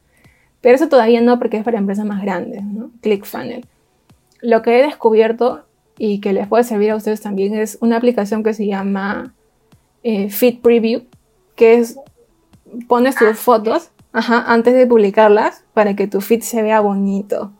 Pero 0.61 0.75
eso 0.75 0.89
todavía 0.89 1.21
no 1.21 1.39
porque 1.39 1.57
es 1.57 1.63
para 1.63 1.77
empresas 1.77 2.05
más 2.05 2.21
grandes, 2.21 2.63
¿no? 2.63 2.91
ClickFunnel. 3.01 3.65
Lo 4.41 4.61
que 4.61 4.79
he 4.79 4.83
descubierto 4.83 5.65
y 5.99 6.21
que 6.21 6.33
les 6.33 6.47
puede 6.47 6.63
servir 6.63 6.89
a 6.89 6.95
ustedes 6.95 7.21
también 7.21 7.53
es 7.53 7.77
una 7.81 7.97
aplicación 7.97 8.41
que 8.41 8.55
se 8.55 8.65
llama 8.65 9.35
eh, 10.01 10.29
Feed 10.29 10.61
Preview, 10.61 11.03
que 11.55 11.75
es 11.75 11.97
pones 12.87 13.15
tus 13.15 13.27
ah, 13.27 13.35
fotos 13.35 13.91
antes 14.13 14.73
de 14.73 14.87
publicarlas 14.87 15.63
para 15.73 15.95
que 15.95 16.07
tu 16.07 16.21
feed 16.21 16.41
se 16.41 16.61
vea 16.63 16.79
bonito. 16.79 17.51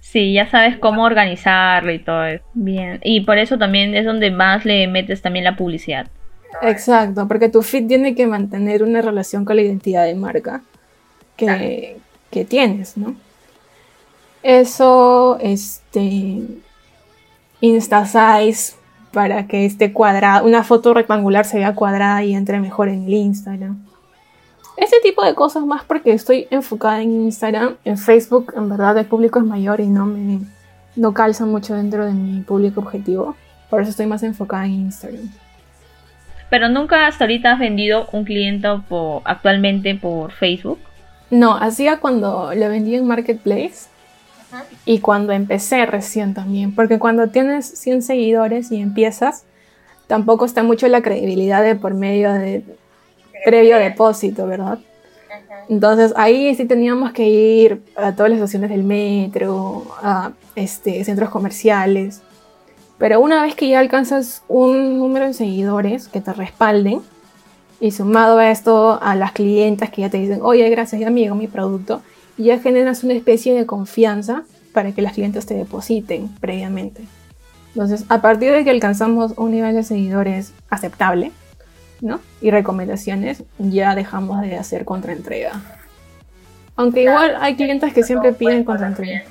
Sí, 0.00 0.32
ya 0.32 0.48
sabes 0.48 0.78
cómo 0.78 1.02
organizarlo 1.02 1.92
y 1.92 1.98
todo 1.98 2.24
eso. 2.24 2.44
Bien. 2.54 3.00
Y 3.02 3.22
por 3.22 3.38
eso 3.38 3.58
también 3.58 3.94
es 3.94 4.04
donde 4.04 4.30
más 4.30 4.64
le 4.64 4.86
metes 4.86 5.20
también 5.20 5.44
la 5.44 5.56
publicidad. 5.56 6.06
Exacto, 6.62 7.26
porque 7.26 7.48
tu 7.48 7.62
feed 7.62 7.88
tiene 7.88 8.14
que 8.14 8.28
mantener 8.28 8.84
una 8.84 9.02
relación 9.02 9.44
con 9.44 9.56
la 9.56 9.62
identidad 9.62 10.04
de 10.04 10.14
marca 10.14 10.62
que, 11.36 11.96
que 12.30 12.44
tienes, 12.44 12.96
¿no? 12.96 13.16
Eso, 14.44 15.38
este, 15.40 16.42
Insta 17.60 18.04
Size 18.06 18.74
para 19.12 19.46
que 19.46 19.64
esté 19.64 19.92
cuadrada, 19.92 20.42
una 20.42 20.64
foto 20.64 20.92
rectangular 20.92 21.44
se 21.44 21.58
vea 21.58 21.74
cuadrada 21.74 22.22
y 22.24 22.34
entre 22.34 22.60
mejor 22.60 22.88
en 22.88 23.04
el 23.04 23.14
Instagram. 23.14 23.84
Ese 24.76 24.96
tipo 25.02 25.24
de 25.24 25.34
cosas 25.34 25.64
más 25.64 25.84
porque 25.84 26.12
estoy 26.12 26.48
enfocada 26.50 27.00
en 27.00 27.22
Instagram, 27.22 27.76
en 27.84 27.96
Facebook 27.96 28.52
en 28.56 28.68
verdad 28.68 28.98
el 28.98 29.06
público 29.06 29.38
es 29.38 29.44
mayor 29.44 29.80
y 29.80 29.86
no 29.86 30.04
me 30.06 30.40
no 30.96 31.12
calza 31.12 31.44
mucho 31.46 31.74
dentro 31.74 32.04
de 32.06 32.12
mi 32.12 32.40
público 32.42 32.80
objetivo. 32.80 33.36
Por 33.70 33.82
eso 33.82 33.90
estoy 33.90 34.06
más 34.06 34.22
enfocada 34.22 34.66
en 34.66 34.72
Instagram. 34.72 35.30
Pero 36.50 36.68
nunca 36.68 37.06
hasta 37.06 37.24
ahorita 37.24 37.52
has 37.52 37.58
vendido 37.58 38.08
un 38.12 38.24
cliente 38.24 38.68
actualmente 39.24 39.94
por 39.94 40.32
Facebook. 40.32 40.78
No, 41.30 41.56
hacía 41.56 41.98
cuando 41.98 42.52
lo 42.54 42.68
vendí 42.68 42.94
en 42.94 43.06
Marketplace 43.06 43.88
y 44.84 45.00
cuando 45.00 45.32
empecé 45.32 45.86
recién 45.86 46.34
también, 46.34 46.74
porque 46.74 46.98
cuando 46.98 47.28
tienes 47.28 47.66
100 47.66 48.02
seguidores 48.02 48.70
y 48.70 48.80
empiezas, 48.80 49.44
tampoco 50.06 50.44
está 50.44 50.62
mucho 50.62 50.88
la 50.88 51.02
credibilidad 51.02 51.62
de 51.62 51.74
por 51.76 51.94
medio 51.94 52.32
de 52.32 52.64
previo 53.44 53.78
depósito, 53.78 54.46
¿verdad? 54.46 54.78
Entonces 55.68 56.12
ahí 56.16 56.54
sí 56.54 56.66
teníamos 56.66 57.12
que 57.12 57.28
ir 57.28 57.82
a 57.96 58.14
todas 58.14 58.30
las 58.30 58.38
estaciones 58.38 58.70
del 58.70 58.84
metro, 58.84 59.86
a 60.02 60.32
este, 60.54 61.04
centros 61.04 61.30
comerciales. 61.30 62.22
Pero 62.98 63.20
una 63.20 63.42
vez 63.42 63.54
que 63.54 63.68
ya 63.68 63.80
alcanzas 63.80 64.42
un 64.46 64.98
número 64.98 65.26
de 65.26 65.32
seguidores 65.32 66.08
que 66.08 66.20
te 66.20 66.32
respalden, 66.32 67.00
y 67.80 67.90
sumado 67.90 68.38
a 68.38 68.50
esto 68.50 68.98
a 69.02 69.14
las 69.14 69.32
clientas 69.32 69.90
que 69.90 70.02
ya 70.02 70.10
te 70.10 70.16
dicen, 70.16 70.40
oye, 70.42 70.68
gracias, 70.70 71.00
ya 71.00 71.08
amigo 71.08 71.34
mi 71.34 71.48
producto, 71.48 72.00
y 72.36 72.44
ya 72.44 72.58
generas 72.58 73.04
una 73.04 73.14
especie 73.14 73.54
de 73.54 73.66
confianza 73.66 74.44
para 74.72 74.92
que 74.92 75.02
las 75.02 75.14
clientes 75.14 75.46
te 75.46 75.54
depositen 75.54 76.28
previamente. 76.40 77.02
Entonces, 77.74 78.04
a 78.08 78.20
partir 78.20 78.52
de 78.52 78.64
que 78.64 78.70
alcanzamos 78.70 79.32
un 79.36 79.50
nivel 79.50 79.74
de 79.74 79.82
seguidores 79.82 80.52
aceptable, 80.70 81.32
¿no? 82.00 82.20
Y 82.40 82.50
recomendaciones, 82.50 83.42
ya 83.58 83.94
dejamos 83.94 84.40
de 84.42 84.56
hacer 84.56 84.84
contraentrega. 84.84 85.60
Aunque 86.76 87.02
igual 87.02 87.36
hay 87.40 87.56
clientes 87.56 87.92
que 87.92 88.02
siempre 88.02 88.32
piden 88.32 88.64
contraentrega. 88.64 89.24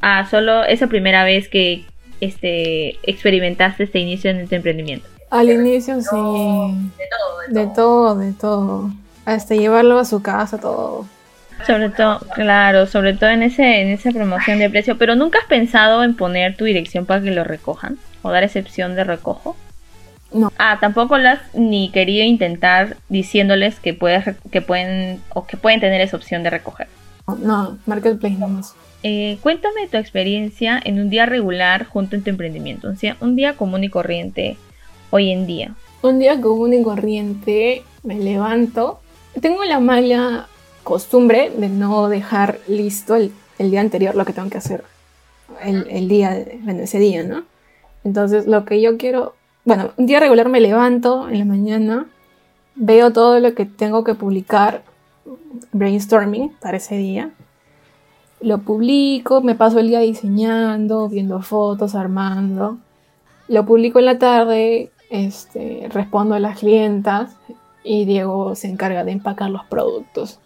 Ah, 0.00 0.26
solo 0.30 0.64
esa 0.64 0.86
primera 0.88 1.24
vez 1.24 1.48
que 1.48 1.84
este, 2.20 2.98
experimentaste 3.02 3.84
este 3.84 3.98
inicio 3.98 4.30
en 4.30 4.48
tu 4.48 4.54
emprendimiento. 4.54 5.06
Al 5.30 5.50
inicio 5.50 6.00
sí. 6.00 6.06
De 6.06 6.10
todo, 6.10 7.38
de 7.38 7.48
todo. 7.48 7.48
De 7.48 7.66
todo, 7.66 8.14
de 8.16 8.32
todo. 8.32 8.90
Hasta 9.24 9.54
llevarlo 9.54 9.98
a 9.98 10.04
su 10.04 10.20
casa, 10.20 10.58
todo. 10.58 11.06
Sobre 11.66 11.90
todo, 11.90 12.20
claro, 12.34 12.86
sobre 12.86 13.14
todo 13.14 13.30
en 13.30 13.42
ese 13.42 13.82
en 13.82 13.88
esa 13.88 14.10
promoción 14.10 14.58
de 14.58 14.70
precio. 14.70 14.98
Pero 14.98 15.14
nunca 15.16 15.38
has 15.38 15.46
pensado 15.46 16.04
en 16.04 16.14
poner 16.14 16.56
tu 16.56 16.64
dirección 16.64 17.06
para 17.06 17.22
que 17.22 17.30
lo 17.30 17.44
recojan 17.44 17.98
o 18.22 18.30
dar 18.30 18.42
excepción 18.42 18.94
de 18.94 19.04
recojo. 19.04 19.56
No. 20.32 20.50
Ah, 20.58 20.78
tampoco 20.80 21.18
las 21.18 21.40
ni 21.54 21.90
querido 21.90 22.24
intentar 22.24 22.96
diciéndoles 23.08 23.80
que 23.80 23.92
puedes 23.92 24.24
que 24.50 24.62
pueden 24.62 25.20
o 25.34 25.46
que 25.46 25.56
pueden 25.56 25.80
tener 25.80 26.00
esa 26.00 26.16
opción 26.16 26.42
de 26.42 26.50
recoger. 26.50 26.88
No, 27.38 27.78
marketplace 27.86 28.36
no 28.36 28.48
más. 28.48 28.74
Eh, 29.02 29.38
cuéntame 29.42 29.88
tu 29.88 29.96
experiencia 29.96 30.80
en 30.82 31.00
un 31.00 31.10
día 31.10 31.26
regular 31.26 31.86
junto 31.86 32.14
en 32.14 32.22
tu 32.22 32.30
emprendimiento, 32.30 32.88
o 32.88 32.94
sea, 32.94 33.16
un 33.20 33.34
día 33.34 33.56
común 33.56 33.82
y 33.82 33.88
corriente 33.88 34.56
hoy 35.10 35.30
en 35.32 35.46
día. 35.46 35.74
Un 36.02 36.18
día 36.18 36.40
común 36.40 36.72
y 36.72 36.82
corriente, 36.82 37.82
me 38.04 38.14
levanto, 38.14 39.00
tengo 39.40 39.64
la 39.64 39.80
malla 39.80 40.46
costumbre 40.82 41.50
de 41.56 41.68
no 41.68 42.08
dejar 42.08 42.58
listo 42.66 43.14
el, 43.14 43.32
día 43.58 43.80
anterior 43.80 44.14
lo 44.14 44.24
que 44.24 44.32
tengo 44.32 44.50
que 44.50 44.58
hacer 44.58 44.84
el, 45.62 46.08
día, 46.08 46.44
bueno, 46.62 46.82
ese 46.82 46.98
día, 46.98 47.22
¿no? 47.22 47.44
Entonces, 48.04 48.46
lo 48.46 48.64
que 48.64 48.80
yo 48.80 48.96
quiero, 48.96 49.34
bueno, 49.64 49.90
un 49.96 50.06
día 50.06 50.18
regular 50.18 50.48
me 50.48 50.60
levanto 50.60 51.28
en 51.28 51.38
la 51.38 51.44
mañana, 51.44 52.06
veo 52.74 53.12
todo 53.12 53.38
lo 53.38 53.54
que 53.54 53.66
tengo 53.66 54.02
que 54.02 54.14
publicar, 54.14 54.82
brainstorming 55.72 56.52
para 56.60 56.78
ese 56.78 56.96
día, 56.96 57.30
lo 58.40 58.58
publico, 58.58 59.40
me 59.40 59.54
paso 59.54 59.78
el 59.78 59.88
día 59.88 60.00
diseñando, 60.00 61.08
viendo 61.08 61.42
fotos, 61.42 61.94
armando, 61.94 62.78
lo 63.46 63.64
publico 63.64 64.00
en 64.00 64.06
la 64.06 64.18
tarde, 64.18 64.90
este, 65.10 65.88
respondo 65.92 66.34
a 66.34 66.40
las 66.40 66.58
clientas 66.58 67.36
y 67.84 68.04
Diego 68.04 68.54
se 68.54 68.68
encarga 68.68 69.04
de 69.04 69.12
empacar 69.12 69.50
los 69.50 69.64
productos 69.66 70.40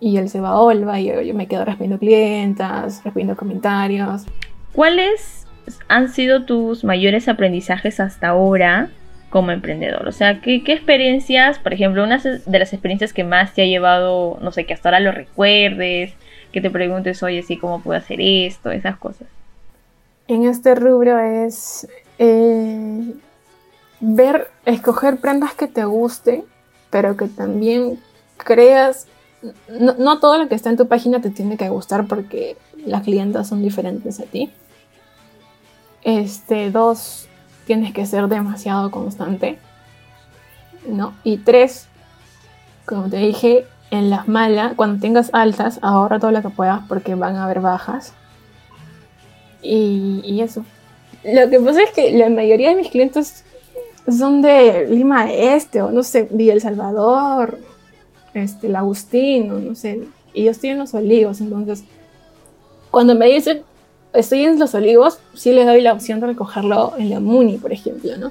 y 0.00 0.16
él 0.16 0.28
se 0.28 0.40
va 0.40 0.50
a 0.50 0.60
Olva 0.60 1.00
y 1.00 1.06
yo, 1.06 1.34
me 1.34 1.46
quedo 1.46 1.64
respondiendo 1.64 1.98
clientas, 1.98 3.02
respondiendo 3.04 3.36
comentarios. 3.36 4.26
¿Cuáles 4.72 5.46
han 5.88 6.08
sido 6.08 6.44
tus 6.44 6.84
mayores 6.84 7.28
aprendizajes 7.28 8.00
hasta 8.00 8.28
ahora 8.28 8.90
como 9.30 9.50
emprendedor? 9.50 10.06
O 10.06 10.12
sea, 10.12 10.40
¿qué, 10.40 10.62
¿qué, 10.62 10.72
experiencias, 10.72 11.58
por 11.58 11.72
ejemplo, 11.72 12.04
una 12.04 12.18
de 12.18 12.58
las 12.58 12.72
experiencias 12.72 13.12
que 13.12 13.24
más 13.24 13.54
te 13.54 13.62
ha 13.62 13.66
llevado, 13.66 14.38
no 14.40 14.52
sé, 14.52 14.66
que 14.66 14.74
hasta 14.74 14.88
ahora 14.88 15.00
lo 15.00 15.12
recuerdes, 15.12 16.14
que 16.52 16.60
te 16.60 16.70
preguntes, 16.70 17.22
oye, 17.22 17.42
sí, 17.42 17.56
¿cómo 17.56 17.80
puedo 17.80 17.98
hacer 17.98 18.20
esto? 18.20 18.70
Esas 18.70 18.96
cosas. 18.96 19.28
En 20.28 20.44
este 20.44 20.74
rubro 20.74 21.18
es 21.18 21.88
eh, 22.18 23.14
ver, 24.00 24.50
escoger 24.66 25.18
prendas 25.18 25.54
que 25.54 25.68
te 25.68 25.84
guste, 25.84 26.44
pero 26.90 27.16
que 27.16 27.28
también 27.28 27.98
creas, 28.36 29.08
no, 29.68 30.18
todo 30.18 30.38
lo 30.38 30.48
que 30.48 30.54
está 30.54 30.70
en 30.70 30.76
tu 30.76 30.88
página 30.88 31.20
te 31.20 31.30
tiene 31.30 31.56
que 31.56 31.68
gustar 31.68 32.06
porque 32.06 32.56
las 32.84 33.02
clientas 33.02 33.48
son 33.48 33.62
diferentes 33.62 34.20
a 34.20 34.24
ti. 34.24 34.50
Este, 36.02 36.70
dos, 36.70 37.28
tienes 37.66 37.92
que 37.92 38.06
ser 38.06 38.28
demasiado 38.28 38.90
constante, 38.90 39.58
¿no? 40.86 41.14
Y 41.22 41.38
tres, 41.38 41.86
como 42.84 43.08
te 43.08 43.18
dije, 43.18 43.66
en 43.90 44.10
las 44.10 44.28
malas, 44.28 44.74
cuando 44.74 45.00
tengas 45.00 45.30
altas, 45.32 45.78
ahorra 45.82 46.18
todo 46.18 46.30
lo 46.30 46.42
que 46.42 46.50
puedas 46.50 46.80
porque 46.88 47.14
van 47.14 47.36
a 47.36 47.44
haber 47.44 47.60
bajas. 47.60 48.12
Y, 49.62 50.20
y 50.24 50.40
eso. 50.40 50.64
Lo 51.24 51.50
que 51.50 51.60
pasa 51.60 51.82
es 51.82 51.90
que 51.90 52.12
la 52.12 52.28
mayoría 52.28 52.70
de 52.70 52.76
mis 52.76 52.90
clientes 52.90 53.44
son 54.10 54.40
de 54.40 54.86
Lima 54.88 55.30
Este, 55.30 55.82
o 55.82 55.90
no 55.90 56.02
sé, 56.02 56.28
Villa 56.30 56.52
El 56.52 56.60
Salvador, 56.60 57.58
este, 58.34 58.66
el 58.68 58.76
Agustín, 58.76 59.68
no 59.68 59.74
sé. 59.74 60.02
Y 60.34 60.44
yo 60.44 60.50
estoy 60.50 60.70
en 60.70 60.78
Los 60.78 60.94
Olivos, 60.94 61.40
entonces, 61.40 61.84
cuando 62.90 63.14
me 63.14 63.26
dicen, 63.26 63.62
estoy 64.12 64.44
en 64.44 64.58
Los 64.58 64.74
Olivos, 64.74 65.18
sí 65.34 65.52
les 65.52 65.66
doy 65.66 65.80
la 65.80 65.92
opción 65.92 66.20
de 66.20 66.28
recogerlo 66.28 66.94
en 66.98 67.10
la 67.10 67.20
Muni, 67.20 67.58
por 67.58 67.72
ejemplo, 67.72 68.16
¿no? 68.16 68.30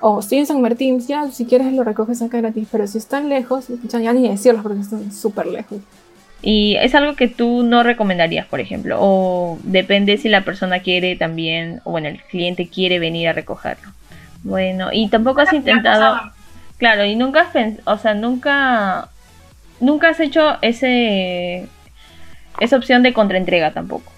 O 0.00 0.20
estoy 0.20 0.38
en 0.38 0.46
San 0.46 0.60
Martín, 0.60 1.00
ya, 1.00 1.30
si 1.30 1.44
quieres 1.44 1.72
lo 1.72 1.82
recoges 1.82 2.22
acá 2.22 2.38
gratis, 2.38 2.68
pero 2.70 2.86
si 2.86 2.98
están 2.98 3.28
lejos, 3.28 3.66
ya 3.88 4.12
ni 4.12 4.28
decirlos 4.28 4.62
porque 4.62 4.80
están 4.80 5.12
súper 5.12 5.46
lejos. 5.46 5.80
Y 6.40 6.76
es 6.76 6.94
algo 6.94 7.16
que 7.16 7.26
tú 7.26 7.64
no 7.64 7.82
recomendarías, 7.82 8.46
por 8.46 8.60
ejemplo, 8.60 8.96
o 9.00 9.58
depende 9.64 10.18
si 10.18 10.28
la 10.28 10.44
persona 10.44 10.80
quiere 10.80 11.16
también, 11.16 11.80
o 11.82 11.90
bueno, 11.90 12.08
el 12.08 12.22
cliente 12.22 12.68
quiere 12.68 13.00
venir 13.00 13.28
a 13.28 13.32
recogerlo. 13.32 13.88
Bueno, 14.44 14.90
y 14.92 15.08
tampoco 15.08 15.40
has 15.40 15.52
intentado, 15.52 16.32
claro, 16.78 17.04
y 17.04 17.16
nunca 17.16 17.42
has 17.42 17.52
pensado, 17.52 17.94
o 17.94 17.98
sea, 17.98 18.14
nunca, 18.14 19.10
nunca 19.80 20.08
has 20.08 20.20
hecho 20.20 20.56
ese, 20.62 21.68
esa 22.60 22.76
opción 22.76 23.02
de 23.02 23.12
contraentrega 23.12 23.72
tampoco. 23.72 24.10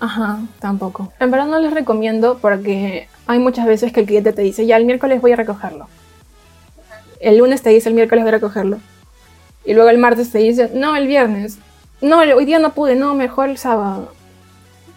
Ajá, 0.00 0.40
tampoco. 0.58 1.12
En 1.20 1.30
verdad 1.30 1.46
no 1.46 1.58
les 1.58 1.72
recomiendo 1.72 2.38
porque 2.38 3.08
hay 3.26 3.38
muchas 3.38 3.66
veces 3.66 3.92
que 3.92 4.00
el 4.00 4.06
cliente 4.06 4.32
te 4.32 4.42
dice, 4.42 4.66
ya 4.66 4.76
el 4.76 4.84
miércoles 4.84 5.20
voy 5.20 5.32
a 5.32 5.36
recogerlo. 5.36 5.88
El 7.20 7.38
lunes 7.38 7.62
te 7.62 7.70
dice, 7.70 7.88
el 7.88 7.94
miércoles 7.94 8.24
voy 8.24 8.28
a 8.28 8.32
recogerlo. 8.32 8.78
Y 9.64 9.74
luego 9.74 9.88
el 9.90 9.98
martes 9.98 10.30
te 10.30 10.38
dice, 10.38 10.70
no, 10.74 10.96
el 10.96 11.06
viernes. 11.06 11.58
No, 12.00 12.18
hoy 12.18 12.44
día 12.44 12.58
no 12.58 12.72
pude, 12.72 12.94
no, 12.94 13.14
mejor 13.14 13.48
el 13.48 13.56
sábado. 13.56 14.12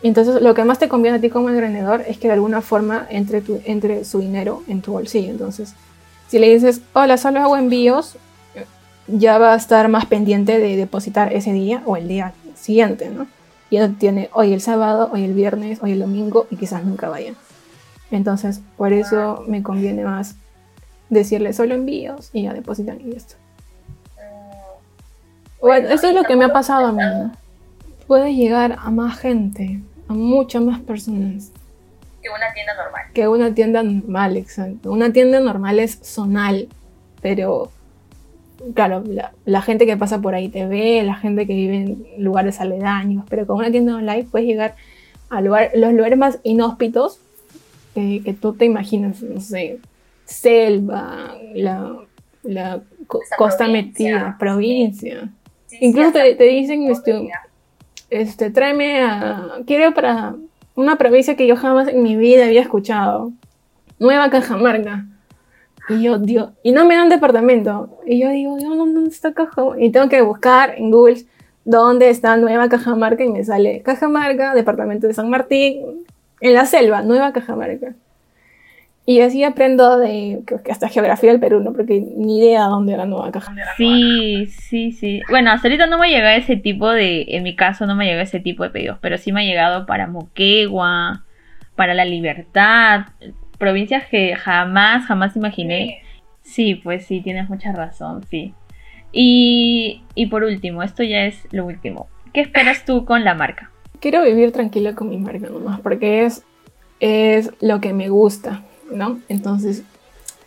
Entonces, 0.04 0.42
lo 0.42 0.54
que 0.54 0.64
más 0.64 0.80
te 0.80 0.90
conviene 0.90 1.18
a 1.18 1.22
ti 1.22 1.30
como 1.30 1.50
emprendedor 1.50 2.04
es 2.08 2.18
que 2.18 2.28
de 2.28 2.36
alguna 2.36 2.62
forma 2.62 3.06
entre, 3.10 3.42
tu, 3.42 3.62
entre 3.66 4.06
su 4.06 4.20
dinero 4.20 4.64
en 4.68 4.82
tu 4.82 4.92
bolsillo. 4.92 5.30
Entonces, 5.30 5.74
si 6.30 6.38
le 6.38 6.54
dices, 6.54 6.82
hola, 6.94 7.18
solo 7.18 7.40
hago 7.40 7.58
envíos, 7.58 8.16
ya 9.08 9.40
va 9.40 9.54
a 9.54 9.56
estar 9.56 9.88
más 9.90 10.06
pendiente 10.06 10.60
de 10.60 10.78
depositar 10.78 11.34
ese 11.34 11.52
día 11.54 11.82
o 11.86 11.98
el 11.98 12.08
día 12.08 12.34
siguiente, 12.56 13.10
¿no? 13.10 13.26
Y 13.72 13.80
no 13.80 13.92
tiene 13.94 14.30
hoy 14.34 14.54
el 14.54 14.62
sábado, 14.62 15.10
hoy 15.12 15.24
el 15.24 15.34
viernes, 15.34 15.80
hoy 15.82 15.94
el 15.94 16.00
domingo 16.00 16.46
y 16.52 16.56
quizás 16.56 16.86
nunca 16.86 17.10
vaya. 17.10 17.34
Entonces, 18.12 18.62
por 18.78 18.94
eso 18.94 19.44
me 19.48 19.64
conviene 19.64 20.04
más 20.04 20.36
decirle 21.10 21.54
solo 21.54 21.74
envíos 21.74 22.30
y 22.32 22.44
ya 22.44 22.54
depositan 22.54 23.00
y 23.02 23.16
esto. 23.16 23.36
Bueno, 25.60 25.90
eso 25.90 26.08
es 26.10 26.14
lo 26.14 26.24
que 26.24 26.36
me 26.36 26.46
ha 26.46 26.54
pasado 26.54 26.88
a 26.88 26.92
mí. 26.92 27.32
Puedes 28.06 28.36
llegar 28.36 28.78
a 28.80 28.92
más 28.92 29.18
gente, 29.18 29.82
a 30.08 30.14
muchas 30.14 30.62
más 30.62 30.80
personas. 30.80 31.52
Que 32.30 32.36
una 32.36 32.54
tienda 32.54 32.74
normal. 32.76 33.04
Que 33.14 33.28
una 33.28 33.54
tienda 33.54 33.84
normal, 33.84 34.38
exacto. 34.38 34.92
Una 34.92 35.14
tienda 35.14 35.40
normal 35.40 35.80
es 35.80 36.00
zonal, 36.04 36.68
pero 37.22 37.72
claro, 38.74 39.04
la, 39.06 39.32
la, 39.46 39.62
gente 39.62 39.86
que 39.86 39.98
pasa 39.98 40.20
por 40.20 40.36
ahí 40.36 40.50
te 40.50 40.66
ve, 40.66 41.04
la 41.04 41.16
gente 41.16 41.48
que 41.48 41.54
vive 41.54 41.76
en 41.76 42.06
lugares 42.18 42.60
aledaños, 42.60 43.26
pero 43.30 43.48
con 43.48 43.58
una 43.58 43.72
tienda 43.72 43.96
online 43.96 44.28
puedes 44.30 44.48
llegar 44.48 44.76
a 45.30 45.42
lugar, 45.42 45.72
los 45.76 45.94
lugares 45.94 46.18
más 46.18 46.40
inhóspitos 46.44 47.20
que, 47.96 48.22
que 48.24 48.34
tú 48.34 48.54
te 48.54 48.66
imaginas, 48.66 49.22
no 49.22 49.40
sé, 49.40 49.80
selva, 50.26 51.36
la, 51.54 51.96
la 52.44 52.82
co 53.08 53.20
costa 53.38 53.66
provincia. 53.66 53.68
metida, 53.68 54.36
provincia. 54.38 55.30
Sí, 55.68 55.78
Incluso 55.82 56.10
sí, 56.10 56.14
te, 56.14 56.36
te, 56.36 56.44
dicen, 56.46 56.84
este, 56.90 57.30
este, 58.10 58.50
tráeme 58.50 59.02
a, 59.02 59.60
quiero 59.66 59.94
para 59.94 60.36
una 60.80 60.98
provincia 60.98 61.36
que 61.36 61.46
yo 61.46 61.58
jamás 61.58 61.90
en 61.90 62.02
mi 62.04 62.16
vida 62.16 62.46
había 62.46 62.62
escuchado, 62.62 63.34
Nueva 64.00 64.30
Cajamarca. 64.30 65.06
Y 65.90 66.04
yo, 66.04 66.20
Dios, 66.20 66.52
y 66.64 66.72
no 66.72 66.86
me 66.86 66.96
dan 66.96 67.10
departamento. 67.10 68.00
Y 68.06 68.22
yo 68.22 68.30
digo, 68.30 68.58
¿dónde 68.58 69.10
está 69.10 69.34
Cajamarca? 69.34 69.84
Y 69.84 69.92
tengo 69.92 70.08
que 70.08 70.22
buscar 70.22 70.76
en 70.78 70.90
Google 70.90 71.26
dónde 71.66 72.10
está 72.10 72.38
Nueva 72.38 72.70
Cajamarca 72.70 73.26
y 73.26 73.30
me 73.30 73.44
sale 73.44 73.82
Cajamarca, 73.82 74.54
departamento 74.54 75.08
de 75.08 75.14
San 75.14 75.30
Martín, 75.30 76.06
en 76.40 76.54
la 76.54 76.66
selva, 76.66 77.02
Nueva 77.02 77.34
Cajamarca. 77.34 77.94
Y 79.10 79.22
así 79.22 79.44
aprendo 79.44 79.98
de 79.98 80.44
que 80.46 80.72
hasta 80.72 80.88
geografía 80.88 81.32
del 81.32 81.40
Perú, 81.40 81.62
¿no? 81.62 81.74
Porque 81.74 82.00
ni 82.00 82.38
idea 82.38 82.66
dónde 82.66 82.94
era 82.94 83.08
Nueva 83.08 83.32
Cajamarca. 83.32 83.74
Sí, 83.76 84.46
sí, 84.46 84.92
sí. 84.92 85.24
Bueno, 85.32 85.50
hasta 85.50 85.68
ahorita 85.68 85.88
no 85.88 85.98
me 85.98 86.06
ha 86.06 86.10
llegado 86.12 86.38
ese 86.38 86.58
tipo 86.58 86.92
de, 86.92 87.26
en 87.30 87.42
mi 87.42 87.56
caso 87.56 87.88
no 87.88 87.96
me 87.96 88.04
ha 88.04 88.06
llegado 88.06 88.22
ese 88.22 88.40
tipo 88.40 88.62
de 88.62 88.70
pedidos, 88.70 89.00
pero 89.02 89.18
sí 89.18 89.32
me 89.32 89.42
ha 89.42 89.46
llegado 89.46 89.88
para 89.88 90.06
Moquegua, 90.06 91.24
para 91.74 91.96
La 91.96 92.06
Libertad, 92.06 93.08
provincias 93.58 94.06
que 94.06 94.36
jamás, 94.36 95.08
jamás 95.08 95.36
imaginé. 95.36 96.04
Sí, 96.44 96.76
pues 96.76 97.08
sí, 97.08 97.22
tienes 97.22 97.50
mucha 97.50 97.72
razón, 97.72 98.24
sí. 98.30 98.54
Y, 99.12 100.04
y 100.14 100.28
por 100.28 100.44
último, 100.44 100.84
esto 100.84 101.02
ya 101.02 101.26
es 101.26 101.48
lo 101.50 101.66
último. 101.66 102.10
¿Qué 102.32 102.42
esperas 102.42 102.86
tú 102.86 103.06
con 103.06 103.24
la 103.24 103.34
marca? 103.34 103.72
Quiero 104.02 104.22
vivir 104.24 104.52
tranquila 104.52 104.94
con 104.94 105.10
mi 105.10 105.18
marca 105.18 105.48
nomás, 105.50 105.80
porque 105.80 106.26
es, 106.26 106.46
es 107.00 107.52
lo 107.60 107.82
que 107.82 107.94
me 107.94 108.10
gusta, 108.10 108.62
¿no? 108.92 109.20
Entonces, 109.30 109.84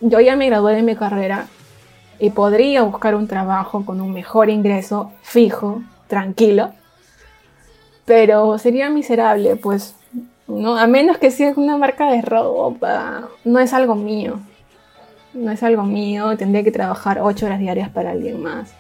yo 0.00 0.20
ya 0.20 0.37
me 0.37 0.46
gradué 0.46 0.74
de 0.74 0.83
mi 0.83 0.96
carrera 0.96 1.46
y 2.18 2.31
podría 2.31 2.83
buscar 2.83 3.14
un 3.14 3.28
trabajo 3.28 3.85
con 3.85 4.00
un 4.00 4.12
mejor 4.12 4.50
ingreso 4.50 5.12
fijo, 5.22 5.83
tranquilo, 6.09 6.72
pero 8.05 8.59
sería 8.59 8.90
miserable, 8.90 9.57
pues 9.57 9.94
¿no? 10.48 10.76
A 10.76 10.87
menos 10.87 11.18
que 11.18 11.31
sea 11.31 11.52
una 11.57 11.76
marca 11.76 12.11
de 12.11 12.22
ropa, 12.22 13.28
no 13.44 13.59
es 13.59 13.72
algo 13.72 13.94
mío. 13.94 14.40
No 15.35 15.50
es 15.50 15.62
algo 15.62 15.85
mío, 15.85 16.37
tendría 16.37 16.62
que 16.62 16.70
trabajar 16.70 17.18
ocho 17.22 17.46
horas 17.46 17.59
diarias 17.59 17.88
para 17.88 18.11
alguien 18.11 18.42
más. 18.42 18.74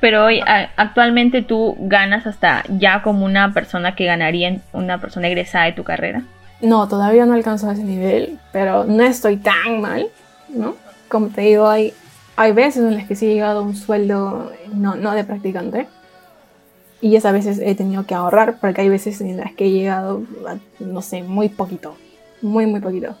Pero 0.00 0.24
hoy, 0.24 0.40
actualmente 0.76 1.42
tú 1.42 1.76
ganas 1.78 2.26
hasta 2.26 2.64
ya 2.68 3.02
como 3.02 3.24
una 3.24 3.52
persona 3.52 3.94
que 3.94 4.04
ganaría 4.04 4.60
una 4.72 5.00
persona 5.00 5.28
egresada 5.28 5.66
de 5.66 5.72
tu 5.72 5.84
carrera. 5.84 6.22
No, 6.60 6.88
todavía 6.88 7.24
no 7.24 7.34
alcanzo 7.34 7.70
ese 7.70 7.84
nivel, 7.84 8.38
pero 8.52 8.84
no 8.84 9.02
estoy 9.04 9.36
tan 9.36 9.80
mal, 9.80 10.08
¿no? 10.48 10.74
Como 11.08 11.28
te 11.28 11.42
digo, 11.42 11.68
hay, 11.68 11.94
hay 12.36 12.52
veces 12.52 12.82
en 12.82 12.94
las 12.94 13.06
que 13.06 13.14
sí 13.14 13.26
he 13.26 13.34
llegado 13.34 13.60
a 13.60 13.62
un 13.62 13.76
sueldo 13.76 14.52
no, 14.72 14.96
no 14.96 15.12
de 15.12 15.24
practicante 15.24 15.88
y 17.00 17.14
esas 17.14 17.32
veces 17.32 17.60
he 17.62 17.74
tenido 17.74 18.06
que 18.06 18.14
ahorrar 18.14 18.58
porque 18.60 18.80
hay 18.80 18.88
veces 18.88 19.20
en 19.20 19.36
las 19.36 19.52
que 19.54 19.66
he 19.66 19.70
llegado 19.70 20.22
no 20.80 21.00
sé, 21.00 21.22
muy 21.22 21.48
poquito, 21.48 21.94
muy, 22.42 22.66
muy 22.66 22.80
poquito. 22.80 23.14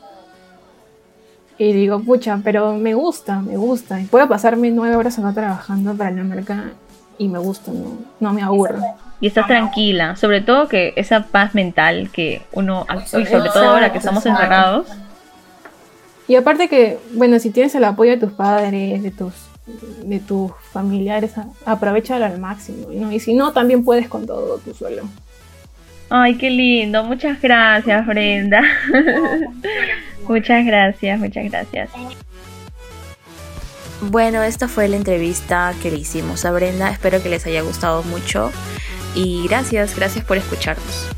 Y 1.58 1.72
digo, 1.72 2.00
pucha, 2.00 2.40
pero 2.42 2.74
me 2.74 2.94
gusta, 2.94 3.40
me 3.40 3.56
gusta. 3.56 4.00
Y 4.00 4.04
puedo 4.04 4.28
pasarme 4.28 4.70
nueve 4.70 4.94
horas 4.94 5.18
acá 5.18 5.32
trabajando 5.32 5.94
para 5.94 6.12
la 6.12 6.22
marca 6.22 6.72
y 7.18 7.28
me 7.28 7.38
gusta, 7.38 7.72
no, 7.72 7.98
no 8.20 8.32
me 8.32 8.42
aburro. 8.42 8.80
Y 9.20 9.26
estás 9.26 9.46
tranquila, 9.48 10.14
sobre 10.16 10.40
todo 10.40 10.68
que 10.68 10.92
esa 10.96 11.24
paz 11.24 11.54
mental 11.54 12.10
que 12.12 12.42
uno, 12.52 12.86
y 13.04 13.26
sobre 13.26 13.50
todo 13.50 13.70
ahora 13.70 13.90
que 13.90 13.98
estamos 13.98 14.24
encerrados. 14.24 14.86
Y 16.28 16.36
aparte 16.36 16.68
que, 16.68 16.98
bueno, 17.14 17.38
si 17.38 17.50
tienes 17.50 17.74
el 17.74 17.84
apoyo 17.84 18.12
de 18.12 18.18
tus 18.18 18.32
padres, 18.32 19.02
de 19.02 19.10
tus 19.10 19.32
de 20.04 20.18
tus 20.20 20.52
familiares, 20.72 21.34
aprovechalo 21.66 22.24
al 22.24 22.38
máximo, 22.38 22.88
¿no? 22.90 23.12
Y 23.12 23.20
si 23.20 23.34
no, 23.34 23.52
también 23.52 23.84
puedes 23.84 24.08
con 24.08 24.26
todo 24.26 24.58
tu 24.58 24.72
suelo. 24.72 25.02
Ay, 26.10 26.36
qué 26.36 26.50
lindo. 26.50 27.04
Muchas 27.04 27.40
gracias, 27.40 28.06
Brenda. 28.06 28.62
muchas 30.28 30.64
gracias, 30.64 31.18
muchas 31.18 31.44
gracias. 31.50 31.90
Bueno, 34.00 34.42
esta 34.42 34.68
fue 34.68 34.86
la 34.88 34.96
entrevista 34.96 35.74
que 35.82 35.90
le 35.90 35.98
hicimos 35.98 36.44
a 36.44 36.52
Brenda. 36.52 36.90
Espero 36.90 37.22
que 37.22 37.28
les 37.28 37.44
haya 37.46 37.62
gustado 37.62 38.02
mucho. 38.04 38.52
Y 39.14 39.46
gracias, 39.48 39.96
gracias 39.96 40.24
por 40.24 40.36
escucharnos. 40.36 41.08